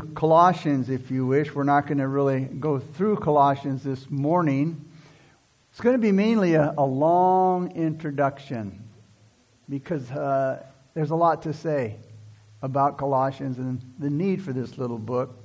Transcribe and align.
Colossians 0.00 0.90
if 0.90 1.10
you 1.10 1.26
wish. 1.26 1.54
We're 1.54 1.64
not 1.64 1.86
going 1.86 1.98
to 1.98 2.08
really 2.08 2.40
go 2.40 2.78
through 2.78 3.16
Colossians 3.16 3.82
this 3.82 4.10
morning. 4.10 4.84
It's 5.70 5.80
going 5.80 5.94
to 5.94 6.00
be 6.00 6.12
mainly 6.12 6.54
a, 6.54 6.74
a 6.78 6.84
long 6.84 7.70
introduction 7.72 8.82
because 9.68 10.10
uh, 10.10 10.64
there's 10.94 11.10
a 11.10 11.16
lot 11.16 11.42
to 11.42 11.52
say 11.52 11.96
about 12.62 12.98
Colossians 12.98 13.58
and 13.58 13.80
the 13.98 14.10
need 14.10 14.42
for 14.42 14.52
this 14.52 14.78
little 14.78 14.98
book. 14.98 15.42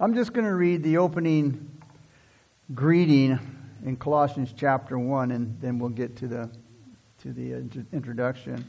I'm 0.00 0.14
just 0.14 0.32
going 0.32 0.46
to 0.46 0.54
read 0.54 0.82
the 0.82 0.98
opening 0.98 1.68
greeting 2.74 3.38
in 3.84 3.96
Colossians 3.96 4.52
chapter 4.56 4.98
1 4.98 5.32
and 5.32 5.60
then 5.60 5.78
we'll 5.78 5.90
get 5.90 6.16
to 6.16 6.28
the 6.28 6.50
to 7.22 7.32
the 7.32 7.54
introduction. 7.92 8.64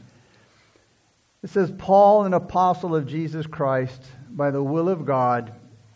It 1.42 1.50
says 1.50 1.72
Paul 1.78 2.24
an 2.24 2.34
apostle 2.34 2.96
of 2.96 3.06
Jesus 3.06 3.46
Christ 3.46 4.02
by 4.30 4.50
the 4.50 4.62
will 4.62 4.88
of 4.88 5.04
God 5.04 5.52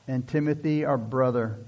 and 0.08 0.26
Timothy 0.26 0.84
our 0.84 0.98
brother 0.98 1.58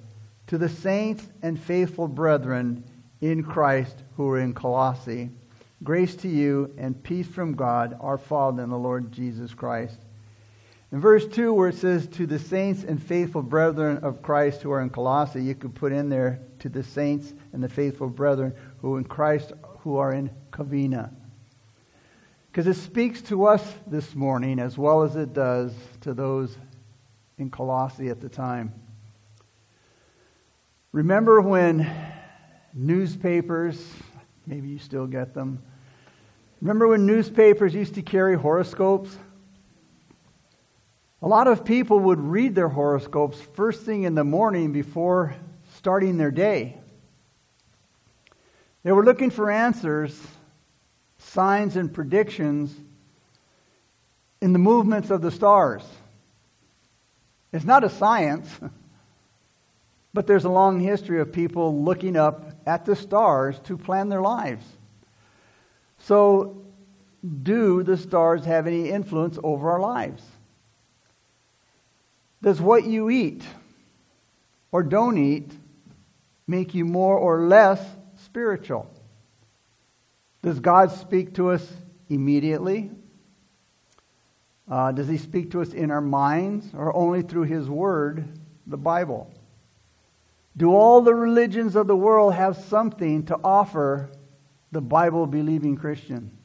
to 0.46 0.58
the 0.58 0.68
saints 0.68 1.26
and 1.42 1.58
faithful 1.58 2.08
brethren 2.08 2.84
in 3.20 3.42
Christ 3.42 4.02
who 4.16 4.28
are 4.28 4.38
in 4.38 4.52
Colossae. 4.52 5.30
Grace 5.82 6.14
to 6.16 6.28
you 6.28 6.72
and 6.78 7.02
peace 7.02 7.26
from 7.26 7.54
God, 7.54 7.96
our 8.00 8.18
Father, 8.18 8.62
and 8.62 8.72
the 8.72 8.76
Lord 8.76 9.12
Jesus 9.12 9.54
Christ. 9.54 9.98
In 10.92 11.00
verse 11.00 11.26
2, 11.26 11.52
where 11.52 11.70
it 11.70 11.76
says, 11.76 12.06
To 12.08 12.26
the 12.26 12.38
saints 12.38 12.84
and 12.84 13.02
faithful 13.02 13.42
brethren 13.42 13.98
of 13.98 14.22
Christ 14.22 14.62
who 14.62 14.70
are 14.70 14.80
in 14.80 14.90
Colossae, 14.90 15.42
you 15.42 15.54
could 15.54 15.74
put 15.74 15.92
in 15.92 16.08
there, 16.08 16.40
To 16.60 16.68
the 16.68 16.84
saints 16.84 17.32
and 17.52 17.62
the 17.62 17.68
faithful 17.68 18.08
brethren 18.08 18.54
who 18.78 18.96
in 18.96 19.04
Christ 19.04 19.52
who 19.80 19.96
are 19.96 20.12
in 20.12 20.30
Covina. 20.52 21.10
Because 22.54 22.68
it 22.68 22.80
speaks 22.80 23.20
to 23.22 23.46
us 23.46 23.74
this 23.84 24.14
morning 24.14 24.60
as 24.60 24.78
well 24.78 25.02
as 25.02 25.16
it 25.16 25.32
does 25.32 25.74
to 26.02 26.14
those 26.14 26.56
in 27.36 27.50
Colossae 27.50 28.10
at 28.10 28.20
the 28.20 28.28
time. 28.28 28.72
Remember 30.92 31.40
when 31.40 31.92
newspapers, 32.72 33.84
maybe 34.46 34.68
you 34.68 34.78
still 34.78 35.08
get 35.08 35.34
them. 35.34 35.64
Remember 36.60 36.86
when 36.86 37.06
newspapers 37.06 37.74
used 37.74 37.96
to 37.96 38.02
carry 38.02 38.36
horoscopes? 38.36 39.18
A 41.22 41.26
lot 41.26 41.48
of 41.48 41.64
people 41.64 41.98
would 41.98 42.20
read 42.20 42.54
their 42.54 42.68
horoscopes 42.68 43.40
first 43.54 43.82
thing 43.82 44.04
in 44.04 44.14
the 44.14 44.22
morning 44.22 44.70
before 44.70 45.34
starting 45.74 46.18
their 46.18 46.30
day. 46.30 46.78
They 48.84 48.92
were 48.92 49.04
looking 49.04 49.30
for 49.30 49.50
answers, 49.50 50.16
signs, 51.34 51.76
and 51.76 51.92
predictions 51.92 52.74
in 54.40 54.52
the 54.52 54.58
movements 54.58 55.10
of 55.10 55.20
the 55.20 55.30
stars. 55.30 55.82
It's 57.52 57.64
not 57.64 57.84
a 57.84 57.90
science. 57.90 58.48
But 60.14 60.28
there's 60.28 60.44
a 60.44 60.48
long 60.48 60.78
history 60.78 61.20
of 61.20 61.32
people 61.32 61.82
looking 61.82 62.16
up 62.16 62.52
at 62.64 62.84
the 62.84 62.94
stars 62.94 63.58
to 63.64 63.76
plan 63.76 64.08
their 64.08 64.22
lives. 64.22 64.64
So, 65.98 66.62
do 67.42 67.82
the 67.82 67.96
stars 67.96 68.44
have 68.44 68.68
any 68.68 68.90
influence 68.90 69.38
over 69.42 69.72
our 69.72 69.80
lives? 69.80 70.22
Does 72.42 72.60
what 72.60 72.84
you 72.84 73.10
eat 73.10 73.42
or 74.70 74.84
don't 74.84 75.18
eat 75.18 75.50
make 76.46 76.74
you 76.74 76.84
more 76.84 77.18
or 77.18 77.48
less 77.48 77.84
spiritual? 78.24 78.93
Does 80.44 80.60
God 80.60 80.90
speak 80.90 81.36
to 81.36 81.48
us 81.48 81.66
immediately? 82.10 82.90
Uh, 84.70 84.92
does 84.92 85.08
He 85.08 85.16
speak 85.16 85.52
to 85.52 85.62
us 85.62 85.72
in 85.72 85.90
our 85.90 86.02
minds 86.02 86.66
or 86.74 86.94
only 86.94 87.22
through 87.22 87.44
His 87.44 87.70
Word, 87.70 88.28
the 88.66 88.76
Bible? 88.76 89.32
Do 90.54 90.74
all 90.74 91.00
the 91.00 91.14
religions 91.14 91.76
of 91.76 91.86
the 91.86 91.96
world 91.96 92.34
have 92.34 92.58
something 92.58 93.24
to 93.24 93.40
offer 93.42 94.10
the 94.70 94.82
Bible 94.82 95.26
believing 95.26 95.76
Christian? 95.76 96.36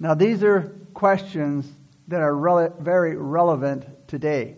Now, 0.00 0.14
these 0.14 0.42
are 0.42 0.76
questions 0.92 1.70
that 2.08 2.20
are 2.20 2.32
rele- 2.32 2.76
very 2.80 3.14
relevant 3.14 4.08
today. 4.08 4.56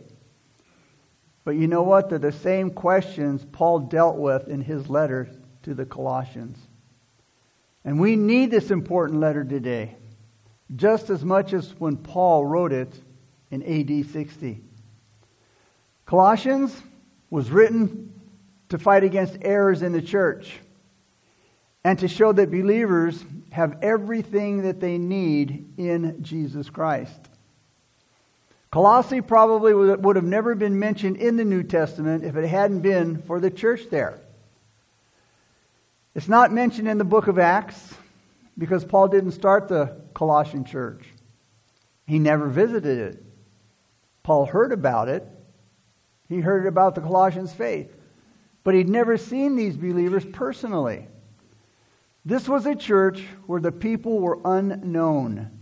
But 1.45 1.57
you 1.57 1.67
know 1.67 1.83
what? 1.83 2.09
They're 2.09 2.19
the 2.19 2.33
same 2.33 2.71
questions 2.71 3.45
Paul 3.53 3.81
dealt 3.81 4.17
with 4.17 4.49
in 4.49 4.63
his 4.63 4.89
letter 4.89 5.29
to 5.65 5.75
the 5.75 5.85
Colossians. 5.85 6.68
And 7.85 8.01
we 8.01 8.17
need 8.17 8.51
this 8.51 8.71
important 8.71 9.21
letter 9.21 9.45
today, 9.45 9.97
just 10.77 11.11
as 11.11 11.25
much 11.25 11.53
as 11.53 11.71
when 11.79 11.97
Paul 11.97 12.45
wrote 12.45 12.73
it 12.73 12.93
in 13.51 13.63
AD 13.63 14.07
60. 14.11 14.61
Colossians 16.05 16.83
was 17.31 17.51
written 17.51 18.13
to 18.69 18.79
fight 18.79 19.05
against 19.05 19.39
errors 19.43 19.83
in 19.83 19.93
the 19.93 20.03
church 20.03 20.59
and 21.85 21.99
to 22.01 22.09
show 22.09 22.33
that 22.33 22.51
believers 22.51 23.25
have 23.51 23.79
everything 23.83 24.63
that 24.63 24.81
they 24.81 24.99
need 24.99 25.73
in 25.79 26.23
Jesus 26.23 26.69
Christ. 26.69 27.29
Colossae 28.71 29.23
probably 29.23 29.73
would 29.73 30.17
have 30.17 30.25
never 30.25 30.55
been 30.55 30.79
mentioned 30.79 31.17
in 31.17 31.37
the 31.37 31.45
New 31.45 31.63
Testament 31.63 32.25
if 32.25 32.37
it 32.37 32.47
hadn't 32.47 32.81
been 32.81 33.23
for 33.23 33.41
the 33.41 33.51
church 33.51 33.89
there. 33.91 34.21
It's 36.19 36.27
not 36.27 36.51
mentioned 36.51 36.89
in 36.89 36.99
the 36.99 37.05
book 37.05 37.29
of 37.29 37.39
Acts 37.39 37.95
because 38.59 38.85
Paul 38.85 39.07
didn't 39.07 39.31
start 39.31 39.69
the 39.69 40.01
Colossian 40.15 40.65
church. 40.65 41.07
He 42.09 42.19
never 42.19 42.49
visited 42.49 42.99
it. 42.99 43.25
Paul 44.25 44.45
heard 44.45 44.73
about 44.73 45.09
it, 45.09 45.25
he 46.29 46.41
heard 46.41 46.67
about 46.67 46.97
the 46.97 47.03
Colossians' 47.03 47.53
faith, 47.53 47.95
but 48.65 48.75
he'd 48.75 48.89
never 48.89 49.17
seen 49.17 49.55
these 49.55 49.77
believers 49.77 50.25
personally. 50.25 51.07
This 52.25 52.49
was 52.49 52.67
a 52.67 52.75
church 52.75 53.25
where 53.47 53.61
the 53.61 53.71
people 53.71 54.19
were 54.19 54.41
unknown 54.45 55.57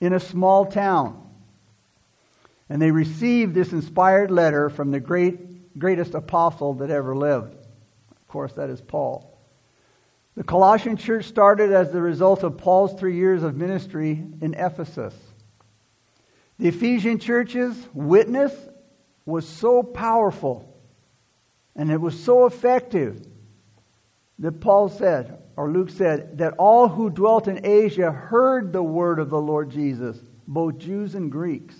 in 0.00 0.12
a 0.12 0.20
small 0.20 0.66
town. 0.66 1.28
And 2.68 2.80
they 2.80 2.92
received 2.92 3.52
this 3.52 3.72
inspired 3.72 4.30
letter 4.30 4.70
from 4.70 4.92
the 4.92 5.00
great, 5.00 5.76
greatest 5.76 6.14
apostle 6.14 6.74
that 6.74 6.90
ever 6.90 7.16
lived. 7.16 7.52
Of 8.12 8.28
course, 8.28 8.52
that 8.52 8.70
is 8.70 8.80
Paul. 8.80 9.32
The 10.36 10.44
Colossian 10.44 10.96
church 10.96 11.24
started 11.24 11.72
as 11.72 11.90
the 11.90 12.00
result 12.00 12.42
of 12.42 12.58
Paul's 12.58 12.98
three 12.98 13.16
years 13.16 13.42
of 13.42 13.56
ministry 13.56 14.22
in 14.40 14.54
Ephesus. 14.54 15.14
The 16.58 16.68
Ephesian 16.68 17.18
church's 17.18 17.76
witness 17.92 18.52
was 19.24 19.48
so 19.48 19.82
powerful 19.82 20.76
and 21.74 21.90
it 21.90 22.00
was 22.00 22.18
so 22.18 22.46
effective 22.46 23.26
that 24.38 24.60
Paul 24.60 24.88
said, 24.88 25.42
or 25.56 25.70
Luke 25.70 25.90
said, 25.90 26.38
that 26.38 26.54
all 26.58 26.88
who 26.88 27.10
dwelt 27.10 27.48
in 27.48 27.64
Asia 27.64 28.10
heard 28.10 28.72
the 28.72 28.82
word 28.82 29.18
of 29.18 29.30
the 29.30 29.40
Lord 29.40 29.70
Jesus, 29.70 30.18
both 30.46 30.78
Jews 30.78 31.14
and 31.14 31.30
Greeks. 31.30 31.74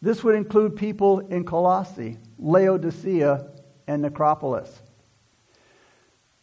This 0.00 0.22
would 0.22 0.34
include 0.34 0.76
people 0.76 1.20
in 1.20 1.44
Colossae, 1.44 2.18
Laodicea, 2.38 3.50
and 3.86 4.02
Nicopolis. 4.02 4.70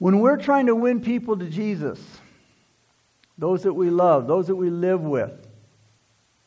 When 0.05 0.19
we're 0.19 0.37
trying 0.37 0.67
to 0.67 0.75
win 0.75 1.01
people 1.01 1.35
to 1.35 1.49
Jesus, 1.49 1.99
those 3.39 3.63
that 3.63 3.73
we 3.73 3.89
love, 3.89 4.27
those 4.27 4.45
that 4.45 4.55
we 4.55 4.69
live 4.69 5.01
with, 5.01 5.31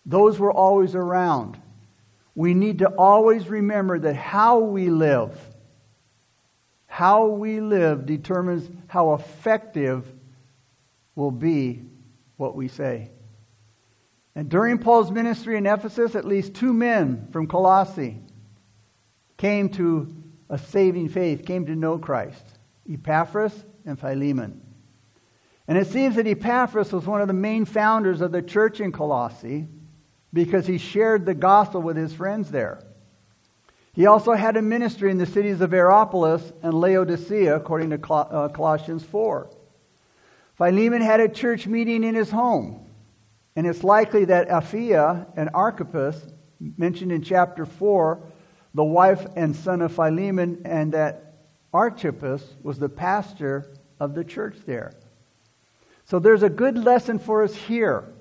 those 0.07 0.39
we're 0.39 0.53
always 0.53 0.95
around, 0.95 1.61
we 2.37 2.55
need 2.55 2.79
to 2.79 2.87
always 2.91 3.49
remember 3.49 3.99
that 3.99 4.15
how 4.15 4.61
we 4.61 4.91
live, 4.91 5.37
how 6.87 7.27
we 7.27 7.59
live 7.59 8.07
determines 8.07 8.71
how 8.87 9.15
effective 9.15 10.07
will 11.17 11.33
be 11.33 11.83
what 12.37 12.55
we 12.55 12.69
say. 12.69 13.11
And 14.37 14.49
during 14.49 14.79
Paul's 14.79 15.11
ministry 15.11 15.57
in 15.57 15.67
Ephesus, 15.67 16.15
at 16.15 16.25
least 16.25 16.55
two 16.55 16.73
men 16.73 17.27
from 17.33 17.49
Colossae 17.49 18.21
came 19.37 19.69
to 19.71 20.15
a 20.49 20.59
saving 20.59 21.09
faith, 21.09 21.45
came 21.45 21.67
to 21.67 21.75
know 21.75 21.99
Christ 21.99 22.58
Epaphras 22.91 23.65
and 23.85 23.99
Philemon. 23.99 24.61
And 25.67 25.77
it 25.77 25.89
seems 25.89 26.17
that 26.17 26.27
Epaphras 26.27 26.93
was 26.93 27.05
one 27.05 27.21
of 27.21 27.29
the 27.29 27.35
main 27.35 27.65
founders 27.65 28.21
of 28.21 28.33
the 28.33 28.43
church 28.43 28.81
in 28.81 28.91
Colossae 28.91 29.69
because 30.33 30.67
he 30.67 30.79
shared 30.79 31.27
the 31.27 31.35
gospel 31.35 31.83
with 31.83 31.97
his 31.97 32.13
friends 32.13 32.51
there. 32.51 32.83
He 33.93 34.07
also 34.07 34.33
had 34.33 34.57
a 34.57 34.63
ministry 34.63 35.11
in 35.11 35.19
the 35.19 35.27
cities 35.27 35.61
of 35.61 35.73
Hierapolis 35.73 36.53
and 36.63 36.73
Laodicea, 36.73 37.55
according 37.57 37.91
to 37.91 38.13
uh, 38.13 38.49
Colossians 38.49 39.03
4. 39.03 39.51
Philemon 40.57 41.03
had 41.03 41.21
a 41.21 41.29
church 41.29 41.67
meeting 41.67 42.05
in 42.05 42.15
his 42.15 42.31
home, 42.31 42.87
and 43.57 43.67
it's 43.67 43.83
likely 43.83 44.25
that 44.27 44.49
Apphia 44.49 45.27
and 45.37 45.51
Archippus, 45.53 46.17
mentioned 46.61 47.13
in 47.13 47.23
chapter 47.23 47.67
4, 47.67 48.23
the 48.75 48.85
wife 48.85 49.27
and 49.37 49.55
son 49.55 49.83
of 49.83 49.93
Philemon, 49.93 50.63
and 50.65 50.93
that 50.93 51.28
Archippus 51.73 52.43
was 52.63 52.79
the 52.79 52.89
pastor 52.89 53.71
of 54.01 54.15
the 54.15 54.25
church 54.25 54.57
there. 54.67 54.93
So 56.05 56.19
there's 56.19 56.43
a 56.43 56.49
good 56.49 56.79
lesson 56.79 57.19
for 57.19 57.43
us 57.43 57.55
here. 57.55 58.13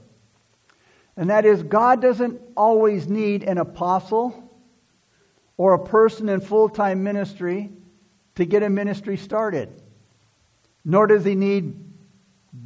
And 1.16 1.30
that 1.30 1.46
is, 1.46 1.64
God 1.64 2.02
doesn't 2.02 2.40
always 2.56 3.08
need 3.08 3.44
an 3.44 3.58
apostle 3.58 4.44
or 5.56 5.74
a 5.74 5.84
person 5.84 6.30
in 6.30 6.42
full 6.42 6.70
time 6.70 7.04
ministry 7.04 7.72
to 8.36 8.46
get 8.46 8.64
a 8.64 8.70
ministry 8.70 9.18
started. 9.18 9.70
Nor 10.86 11.08
does 11.08 11.26
he 11.26 11.36
need 11.36 11.76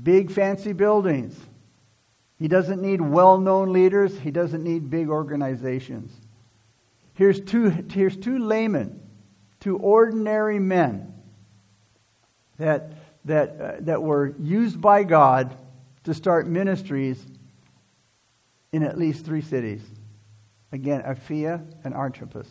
big 0.04 0.32
fancy 0.32 0.74
buildings. 0.74 1.40
He 2.38 2.48
doesn't 2.48 2.82
need 2.82 3.02
well 3.02 3.38
known 3.38 3.72
leaders. 3.72 4.20
He 4.20 4.32
doesn't 4.32 4.64
need 4.64 4.90
big 4.90 5.10
organizations. 5.10 6.12
Here's 7.14 7.40
two, 7.40 7.70
here's 7.70 8.18
two 8.18 8.40
laymen, 8.40 9.01
two 9.62 9.78
ordinary 9.78 10.60
men 10.60 11.14
that, 12.58 12.92
that, 13.26 13.62
uh, 13.62 13.72
that 13.82 14.04
were 14.04 14.36
used 14.40 14.82
by 14.82 15.04
God 15.04 15.56
to 16.04 16.14
start 16.14 16.48
ministries 16.48 17.24
in 18.72 18.84
at 18.84 18.98
least 18.98 19.26
three 19.26 19.42
cities. 19.42 19.82
Again, 20.72 21.02
Apphia 21.04 21.64
and 21.84 21.94
Archippus. 21.94 22.48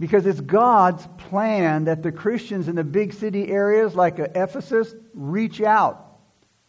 Because 0.00 0.26
it's 0.26 0.40
God's 0.40 1.06
plan 1.28 1.84
that 1.84 2.02
the 2.02 2.10
Christians 2.10 2.68
in 2.68 2.74
the 2.74 2.84
big 2.84 3.12
city 3.12 3.48
areas 3.50 3.94
like 3.94 4.18
Ephesus 4.18 4.94
reach 5.14 5.60
out 5.60 6.18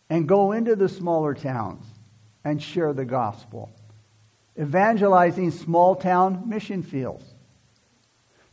and 0.10 0.28
go 0.28 0.52
into 0.52 0.76
the 0.76 0.88
smaller 0.88 1.34
towns 1.34 1.84
and 2.44 2.62
share 2.62 2.94
the 2.94 3.06
gospel, 3.06 3.72
evangelizing 4.60 5.50
small 5.50 5.96
town 5.96 6.48
mission 6.48 6.84
fields. 6.84 7.35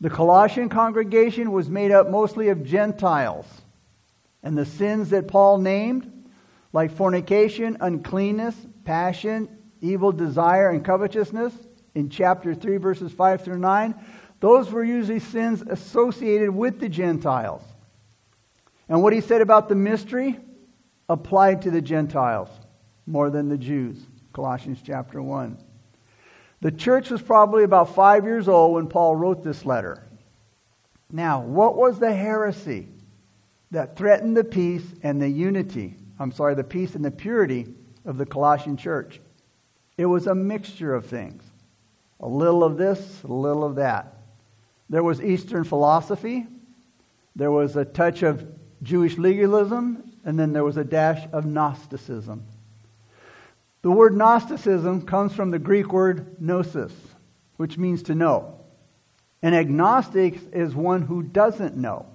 The 0.03 0.11
Colossian 0.11 0.69
congregation 0.69 1.53
was 1.53 1.71
made 1.71 1.93
up 1.93 2.11
mostly 2.11 2.49
of 2.49 2.65
Gentiles, 2.65 3.47
and 4.43 4.59
the 4.59 4.67
sins 4.67 5.11
that 5.11 5.29
Paul 5.29 5.59
named, 5.59 6.27
like 6.73 6.91
fornication, 6.91 7.77
uncleanness, 7.81 8.57
passion, 8.85 9.49
evil 9.81 10.11
desire, 10.11 10.71
and 10.71 10.85
covetousness, 10.85 11.55
in 11.95 12.09
chapter 12.09 12.53
3, 12.53 12.79
verses 12.79 13.13
5 13.13 13.45
through 13.45 13.61
9, 13.61 13.95
those 14.41 14.73
were 14.73 14.83
usually 14.83 15.21
sins 15.21 15.63
associated 15.63 16.51
with 16.51 16.81
the 16.81 16.89
Gentiles. 16.89 17.63
And 18.89 19.05
what 19.05 19.13
he 19.13 19.21
said 19.21 19.41
about 19.41 19.69
the 19.69 19.77
mystery 19.77 20.37
applied 21.09 21.63
to 21.63 21.71
the 21.71 21.81
Gentiles 21.81 22.49
more 23.07 23.31
than 23.31 23.49
the 23.49 23.57
Jews. 23.57 24.05
Colossians 24.33 24.81
chapter 24.85 25.23
1. 25.23 25.59
The 26.63 26.71
church 26.71 27.11
was 27.11 27.21
probably 27.21 27.65
about 27.65 27.93
five 27.93 28.25
years 28.25 28.47
old 28.47 28.75
when 28.75 28.87
Paul 28.87 29.17
wrote 29.17 29.43
this 29.43 29.65
letter. 29.65 30.07
Now, 31.11 31.41
what 31.41 31.77
was 31.77 31.99
the 31.99 32.15
heresy 32.15 32.87
that 33.73 33.97
threatened 33.97 34.37
the 34.37 34.45
peace 34.45 34.85
and 35.03 35.21
the 35.21 35.29
unity? 35.29 35.97
I'm 36.21 36.31
sorry, 36.31 36.55
the 36.55 36.63
peace 36.63 36.95
and 36.95 37.05
the 37.05 37.11
purity 37.11 37.67
of 38.05 38.17
the 38.17 38.25
Colossian 38.25 38.77
church. 38.77 39.21
It 39.99 40.07
was 40.07 40.29
a 40.29 40.37
mixture 40.37 40.95
of 40.95 41.05
things. 41.07 41.43
A 42.21 42.29
little 42.29 42.63
of 42.63 42.77
this, 42.77 43.25
a 43.25 43.33
little 43.33 43.65
of 43.65 43.75
that. 43.75 44.19
There 44.89 45.03
was 45.03 45.21
Eastern 45.21 45.65
philosophy, 45.65 46.47
there 47.35 47.51
was 47.51 47.75
a 47.75 47.85
touch 47.85 48.23
of 48.23 48.47
Jewish 48.85 49.19
legalism, 49.19 50.13
and 50.25 50.39
then 50.39 50.53
there 50.53 50.63
was 50.63 50.77
a 50.77 50.85
dash 50.85 51.27
of 51.33 51.45
Gnosticism. 51.45 52.45
The 53.83 53.91
word 53.91 54.17
Gnosticism 54.17 55.03
comes 55.03 55.35
from 55.35 55.51
the 55.51 55.59
Greek 55.59 55.93
word 55.93 56.41
gnosis, 56.41 56.93
which 57.57 57.77
means 57.77 58.05
to 58.05 58.15
know. 58.15 58.61
An 59.43 59.55
agnostic 59.55 60.39
is 60.53 60.75
one 60.75 61.03
who 61.03 61.23
doesn't 61.23 61.77
know. 61.77 62.07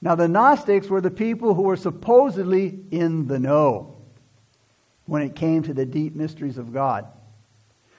Now, 0.00 0.16
the 0.16 0.28
Gnostics 0.28 0.88
were 0.88 1.00
the 1.00 1.10
people 1.10 1.54
who 1.54 1.62
were 1.62 1.76
supposedly 1.76 2.80
in 2.90 3.28
the 3.28 3.38
know 3.38 3.96
when 5.06 5.22
it 5.22 5.36
came 5.36 5.62
to 5.62 5.74
the 5.74 5.86
deep 5.86 6.14
mysteries 6.14 6.58
of 6.58 6.72
God. 6.72 7.06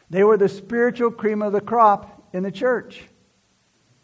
They 0.09 0.23
were 0.23 0.37
the 0.37 0.49
spiritual 0.49 1.11
cream 1.11 1.41
of 1.41 1.53
the 1.53 1.61
crop 1.61 2.29
in 2.33 2.43
the 2.43 2.51
church. 2.51 3.03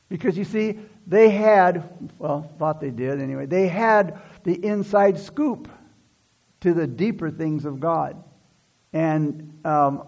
Because 0.07 0.37
you 0.37 0.45
see, 0.45 0.79
they 1.07 1.29
had, 1.29 2.09
well, 2.19 2.49
thought 2.57 2.79
they 2.79 2.91
did 2.91 3.21
anyway, 3.21 3.47
they 3.47 3.67
had 3.67 4.19
the 4.43 4.53
inside 4.53 5.19
scoop 5.19 5.67
to 6.61 6.73
the 6.73 6.87
deeper 6.87 7.29
things 7.29 7.65
of 7.65 7.79
God. 7.79 8.23
And, 8.95 9.59
um, 9.65 10.07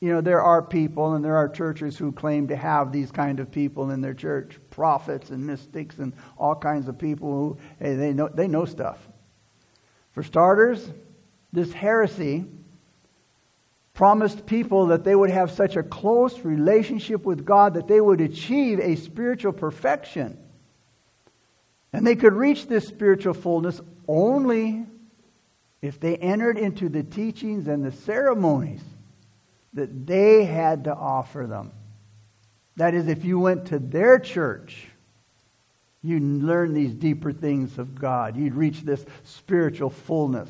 you 0.00 0.12
know, 0.14 0.22
there 0.22 0.40
are 0.40 0.62
people 0.62 1.12
and 1.12 1.22
there 1.22 1.36
are 1.36 1.46
churches 1.46 1.96
who 1.98 2.10
claim 2.10 2.48
to 2.48 2.56
have 2.56 2.90
these 2.90 3.12
kind 3.12 3.38
of 3.38 3.52
people 3.52 3.90
in 3.90 4.00
their 4.00 4.14
church 4.14 4.58
prophets 4.70 5.28
and 5.28 5.46
mystics 5.46 5.98
and 5.98 6.14
all 6.38 6.54
kinds 6.54 6.88
of 6.88 6.98
people 6.98 7.30
who, 7.30 7.58
hey, 7.78 7.94
they 7.94 8.14
know, 8.14 8.30
they 8.32 8.48
know 8.48 8.64
stuff. 8.64 8.98
For 10.12 10.22
starters, 10.22 10.90
this 11.52 11.70
heresy 11.74 12.46
promised 13.92 14.46
people 14.46 14.86
that 14.86 15.04
they 15.04 15.14
would 15.14 15.30
have 15.30 15.50
such 15.50 15.76
a 15.76 15.82
close 15.82 16.40
relationship 16.40 17.26
with 17.26 17.44
God 17.44 17.74
that 17.74 17.88
they 17.88 18.00
would 18.00 18.22
achieve 18.22 18.80
a 18.80 18.96
spiritual 18.96 19.52
perfection. 19.52 20.38
And 21.92 22.06
they 22.06 22.16
could 22.16 22.32
reach 22.32 22.68
this 22.68 22.88
spiritual 22.88 23.34
fullness 23.34 23.82
only 24.08 24.86
if 25.82 25.98
they 25.98 26.16
entered 26.16 26.56
into 26.56 26.88
the 26.88 27.02
teachings 27.02 27.66
and 27.66 27.84
the 27.84 27.90
ceremonies 27.90 28.82
that 29.74 30.06
they 30.06 30.44
had 30.44 30.84
to 30.84 30.94
offer 30.94 31.46
them. 31.46 31.72
That 32.76 32.94
is, 32.94 33.08
if 33.08 33.24
you 33.24 33.38
went 33.38 33.66
to 33.66 33.78
their 33.78 34.18
church, 34.18 34.86
you'd 36.02 36.22
learn 36.22 36.72
these 36.72 36.94
deeper 36.94 37.32
things 37.32 37.78
of 37.78 37.94
God. 37.94 38.36
You'd 38.36 38.54
reach 38.54 38.82
this 38.82 39.04
spiritual 39.24 39.90
fullness. 39.90 40.48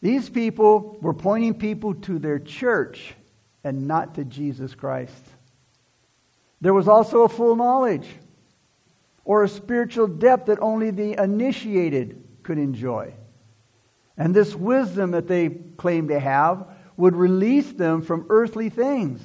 These 0.00 0.30
people 0.30 0.96
were 1.00 1.14
pointing 1.14 1.54
people 1.54 1.94
to 1.94 2.18
their 2.18 2.38
church 2.38 3.14
and 3.64 3.88
not 3.88 4.14
to 4.14 4.24
Jesus 4.24 4.74
Christ. 4.74 5.24
There 6.60 6.74
was 6.74 6.88
also 6.88 7.22
a 7.22 7.28
full 7.28 7.56
knowledge 7.56 8.08
or 9.24 9.44
a 9.44 9.48
spiritual 9.48 10.06
depth 10.06 10.46
that 10.46 10.60
only 10.60 10.90
the 10.90 11.20
initiated 11.22 12.22
could 12.42 12.58
enjoy. 12.58 13.12
And 14.18 14.34
this 14.34 14.54
wisdom 14.54 15.12
that 15.12 15.28
they 15.28 15.48
claimed 15.48 16.08
to 16.08 16.18
have 16.18 16.66
would 16.96 17.14
release 17.14 17.72
them 17.72 18.02
from 18.02 18.26
earthly 18.28 18.68
things 18.68 19.22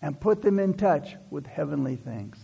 and 0.00 0.18
put 0.18 0.40
them 0.40 0.58
in 0.58 0.72
touch 0.72 1.14
with 1.30 1.46
heavenly 1.46 1.96
things. 1.96 2.38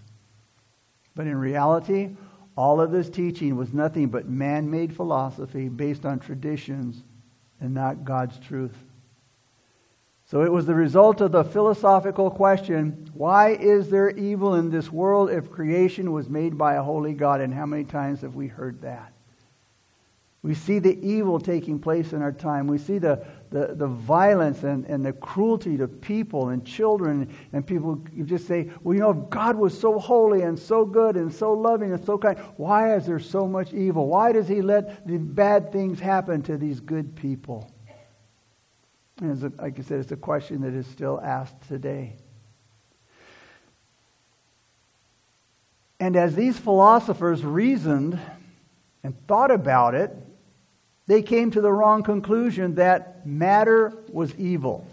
But 1.14 1.26
in 1.26 1.37
reality, 1.37 2.16
all 2.55 2.81
of 2.81 2.93
this 2.93 3.08
teaching 3.08 3.56
was 3.56 3.72
nothing 3.72 4.08
but 4.08 4.28
man 4.28 4.70
made 4.70 4.94
philosophy 4.94 5.70
based 5.70 6.05
on 6.05 6.19
traditions 6.19 7.02
and 7.61 7.72
not 7.72 8.05
God's 8.05 8.38
truth. 8.38 8.76
So 10.26 10.43
it 10.43 10.52
was 10.52 10.67
the 10.67 10.75
result 10.75 11.22
of 11.22 11.32
the 11.32 11.44
philosophical 11.44 12.31
question 12.31 13.08
why 13.14 13.50
is 13.50 13.88
there 13.88 14.10
evil 14.10 14.55
in 14.55 14.70
this 14.70 14.93
world 14.93 15.31
if 15.31 15.50
creation 15.50 16.12
was 16.12 16.29
made 16.29 16.58
by 16.58 16.74
a 16.74 16.82
holy 16.82 17.15
God? 17.15 17.41
And 17.41 17.55
how 17.55 17.65
many 17.65 17.84
times 17.84 18.20
have 18.20 18.34
we 18.34 18.48
heard 18.48 18.82
that? 18.82 19.14
We 20.44 20.53
see 20.53 20.79
the 20.79 20.98
evil 21.01 21.41
taking 21.41 21.79
place 21.79 22.13
in 22.13 22.20
our 22.20 22.31
time. 22.31 22.67
We 22.67 22.77
see 22.77 22.98
the, 22.98 23.24
the, 23.48 23.69
the 23.74 23.86
violence 23.86 24.63
and, 24.63 24.84
and 24.84 25.03
the 25.03 25.15
cruelty 25.15 25.79
to 25.79 25.89
people 25.89 26.51
and 26.51 26.67
children. 26.67 27.34
And 27.55 27.67
people 27.67 28.05
you 28.13 28.24
just 28.24 28.46
say, 28.46 28.69
well, 28.82 28.93
you 28.93 29.01
know, 29.01 29.10
if 29.13 29.31
God 29.31 29.56
was 29.56 29.77
so 29.77 29.98
holy 29.98 30.43
and 30.43 30.58
so 30.58 30.84
good 30.84 31.17
and 31.17 31.32
so 31.32 31.55
loving 31.55 31.94
and 31.94 32.05
so 32.05 32.19
kind. 32.19 32.39
Why 32.58 32.94
is 32.94 33.06
there 33.06 33.19
so 33.19 33.48
much 33.48 33.72
evil? 33.72 34.06
Why 34.06 34.32
does 34.32 34.46
He 34.46 34.60
let 34.60 35.06
the 35.06 35.17
bad 35.17 35.72
things 35.72 35.98
happen 35.98 36.43
to 36.43 36.58
these 36.58 36.79
good 36.79 37.17
people? 37.17 37.72
And 39.22 39.43
a, 39.43 39.63
like 39.63 39.79
I 39.79 39.82
said, 39.82 40.01
it's 40.01 40.13
a 40.13 40.17
question 40.17 40.60
that 40.60 40.74
is 40.74 40.86
still 40.86 41.22
asked 41.22 41.69
today. 41.69 42.17
And 45.98 46.17
as 46.17 46.34
these 46.34 46.58
philosophers 46.58 47.43
reasoned 47.43 48.20
and 49.03 49.27
thought 49.27 49.51
about 49.51 49.94
it, 49.94 50.15
they 51.06 51.23
came 51.23 51.51
to 51.51 51.61
the 51.61 51.73
wrong 51.73 52.03
conclusion 52.03 52.77
that 52.77 53.27
matter 53.27 53.93
was 54.11 54.34
evil. 54.37 54.87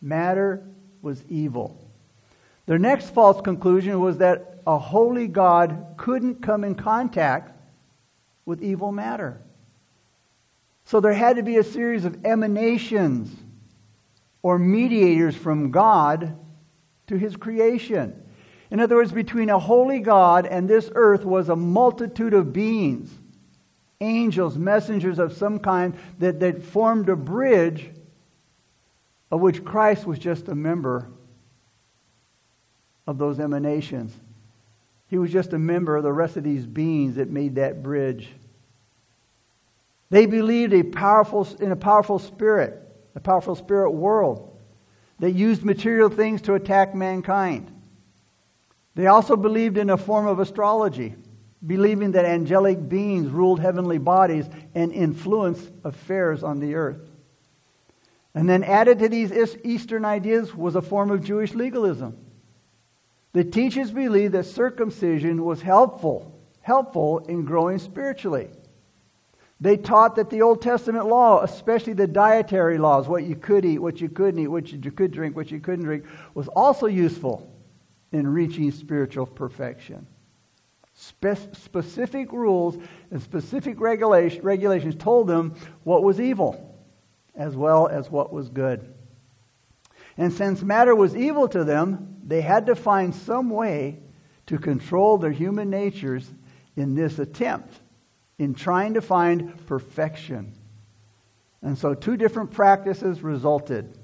Matter 0.00 0.62
was 1.00 1.22
evil. 1.28 1.76
Their 2.66 2.78
next 2.78 3.10
false 3.10 3.40
conclusion 3.40 4.00
was 4.00 4.18
that 4.18 4.60
a 4.66 4.78
holy 4.78 5.26
God 5.26 5.94
couldn't 5.96 6.42
come 6.42 6.64
in 6.64 6.74
contact 6.74 7.56
with 8.44 8.62
evil 8.62 8.92
matter. 8.92 9.40
So 10.84 11.00
there 11.00 11.14
had 11.14 11.36
to 11.36 11.42
be 11.42 11.56
a 11.56 11.64
series 11.64 12.04
of 12.04 12.24
emanations 12.24 13.34
or 14.42 14.58
mediators 14.58 15.36
from 15.36 15.70
God 15.70 16.36
to 17.06 17.16
his 17.16 17.36
creation. 17.36 18.22
In 18.70 18.80
other 18.80 18.96
words, 18.96 19.12
between 19.12 19.50
a 19.50 19.58
holy 19.58 20.00
God 20.00 20.46
and 20.46 20.68
this 20.68 20.90
earth 20.94 21.24
was 21.24 21.48
a 21.48 21.56
multitude 21.56 22.34
of 22.34 22.52
beings 22.52 23.10
angels, 24.00 24.56
messengers 24.56 25.18
of 25.18 25.32
some 25.32 25.58
kind 25.58 25.94
that, 26.18 26.40
that 26.40 26.62
formed 26.62 27.08
a 27.08 27.16
bridge 27.16 27.90
of 29.30 29.40
which 29.40 29.64
Christ 29.64 30.06
was 30.06 30.18
just 30.18 30.48
a 30.48 30.54
member 30.54 31.08
of 33.06 33.18
those 33.18 33.38
emanations. 33.38 34.14
He 35.08 35.18
was 35.18 35.32
just 35.32 35.52
a 35.52 35.58
member 35.58 35.96
of 35.96 36.02
the 36.02 36.12
rest 36.12 36.36
of 36.36 36.44
these 36.44 36.66
beings 36.66 37.16
that 37.16 37.28
made 37.28 37.56
that 37.56 37.82
bridge. 37.82 38.28
They 40.08 40.26
believed 40.26 40.72
a 40.72 40.82
powerful, 40.82 41.46
in 41.60 41.72
a 41.72 41.76
powerful 41.76 42.18
spirit, 42.18 42.80
a 43.14 43.20
powerful 43.20 43.54
spirit 43.54 43.90
world 43.90 44.56
They 45.18 45.30
used 45.30 45.62
material 45.64 46.08
things 46.08 46.42
to 46.42 46.54
attack 46.54 46.94
mankind. 46.94 47.70
They 48.94 49.06
also 49.06 49.36
believed 49.36 49.76
in 49.76 49.90
a 49.90 49.96
form 49.96 50.26
of 50.26 50.40
astrology, 50.40 51.14
believing 51.66 52.12
that 52.12 52.24
angelic 52.24 52.88
beings 52.88 53.28
ruled 53.28 53.60
heavenly 53.60 53.98
bodies 53.98 54.48
and 54.74 54.92
influenced 54.92 55.70
affairs 55.84 56.42
on 56.42 56.60
the 56.60 56.74
earth. 56.74 57.06
And 58.34 58.48
then 58.48 58.64
added 58.64 59.00
to 59.00 59.08
these 59.08 59.32
Eastern 59.64 60.04
ideas 60.04 60.54
was 60.54 60.76
a 60.76 60.82
form 60.82 61.10
of 61.10 61.24
Jewish 61.24 61.52
legalism. 61.52 62.16
The 63.32 63.44
teachers 63.44 63.90
believed 63.90 64.34
that 64.34 64.46
circumcision 64.46 65.44
was 65.44 65.62
helpful, 65.62 66.38
helpful 66.62 67.18
in 67.18 67.44
growing 67.44 67.78
spiritually. 67.78 68.48
They 69.60 69.76
taught 69.76 70.16
that 70.16 70.30
the 70.30 70.42
Old 70.42 70.62
Testament 70.62 71.06
law, 71.06 71.42
especially 71.42 71.92
the 71.92 72.06
dietary 72.06 72.78
laws, 72.78 73.06
what 73.06 73.24
you 73.24 73.36
could 73.36 73.64
eat, 73.64 73.78
what 73.78 74.00
you 74.00 74.08
couldn't 74.08 74.40
eat, 74.40 74.48
what 74.48 74.72
you 74.72 74.90
could 74.90 75.10
drink, 75.10 75.36
what 75.36 75.50
you 75.50 75.60
couldn't 75.60 75.84
drink, 75.84 76.04
was 76.32 76.48
also 76.48 76.86
useful 76.86 77.52
in 78.10 78.26
reaching 78.26 78.70
spiritual 78.70 79.26
perfection. 79.26 80.06
Spe- 81.00 81.54
specific 81.54 82.30
rules 82.30 82.76
and 83.10 83.22
specific 83.22 83.80
regulation, 83.80 84.42
regulations 84.42 84.94
told 84.94 85.28
them 85.28 85.54
what 85.82 86.02
was 86.02 86.20
evil 86.20 86.78
as 87.34 87.56
well 87.56 87.88
as 87.88 88.10
what 88.10 88.34
was 88.34 88.50
good. 88.50 88.92
And 90.18 90.30
since 90.30 90.60
matter 90.60 90.94
was 90.94 91.16
evil 91.16 91.48
to 91.48 91.64
them, 91.64 92.18
they 92.22 92.42
had 92.42 92.66
to 92.66 92.76
find 92.76 93.14
some 93.14 93.48
way 93.48 94.00
to 94.44 94.58
control 94.58 95.16
their 95.16 95.32
human 95.32 95.70
natures 95.70 96.30
in 96.76 96.94
this 96.94 97.18
attempt 97.18 97.80
in 98.38 98.52
trying 98.52 98.92
to 98.92 99.00
find 99.00 99.66
perfection. 99.66 100.52
And 101.62 101.78
so, 101.78 101.94
two 101.94 102.18
different 102.18 102.50
practices 102.50 103.22
resulted. 103.22 103.98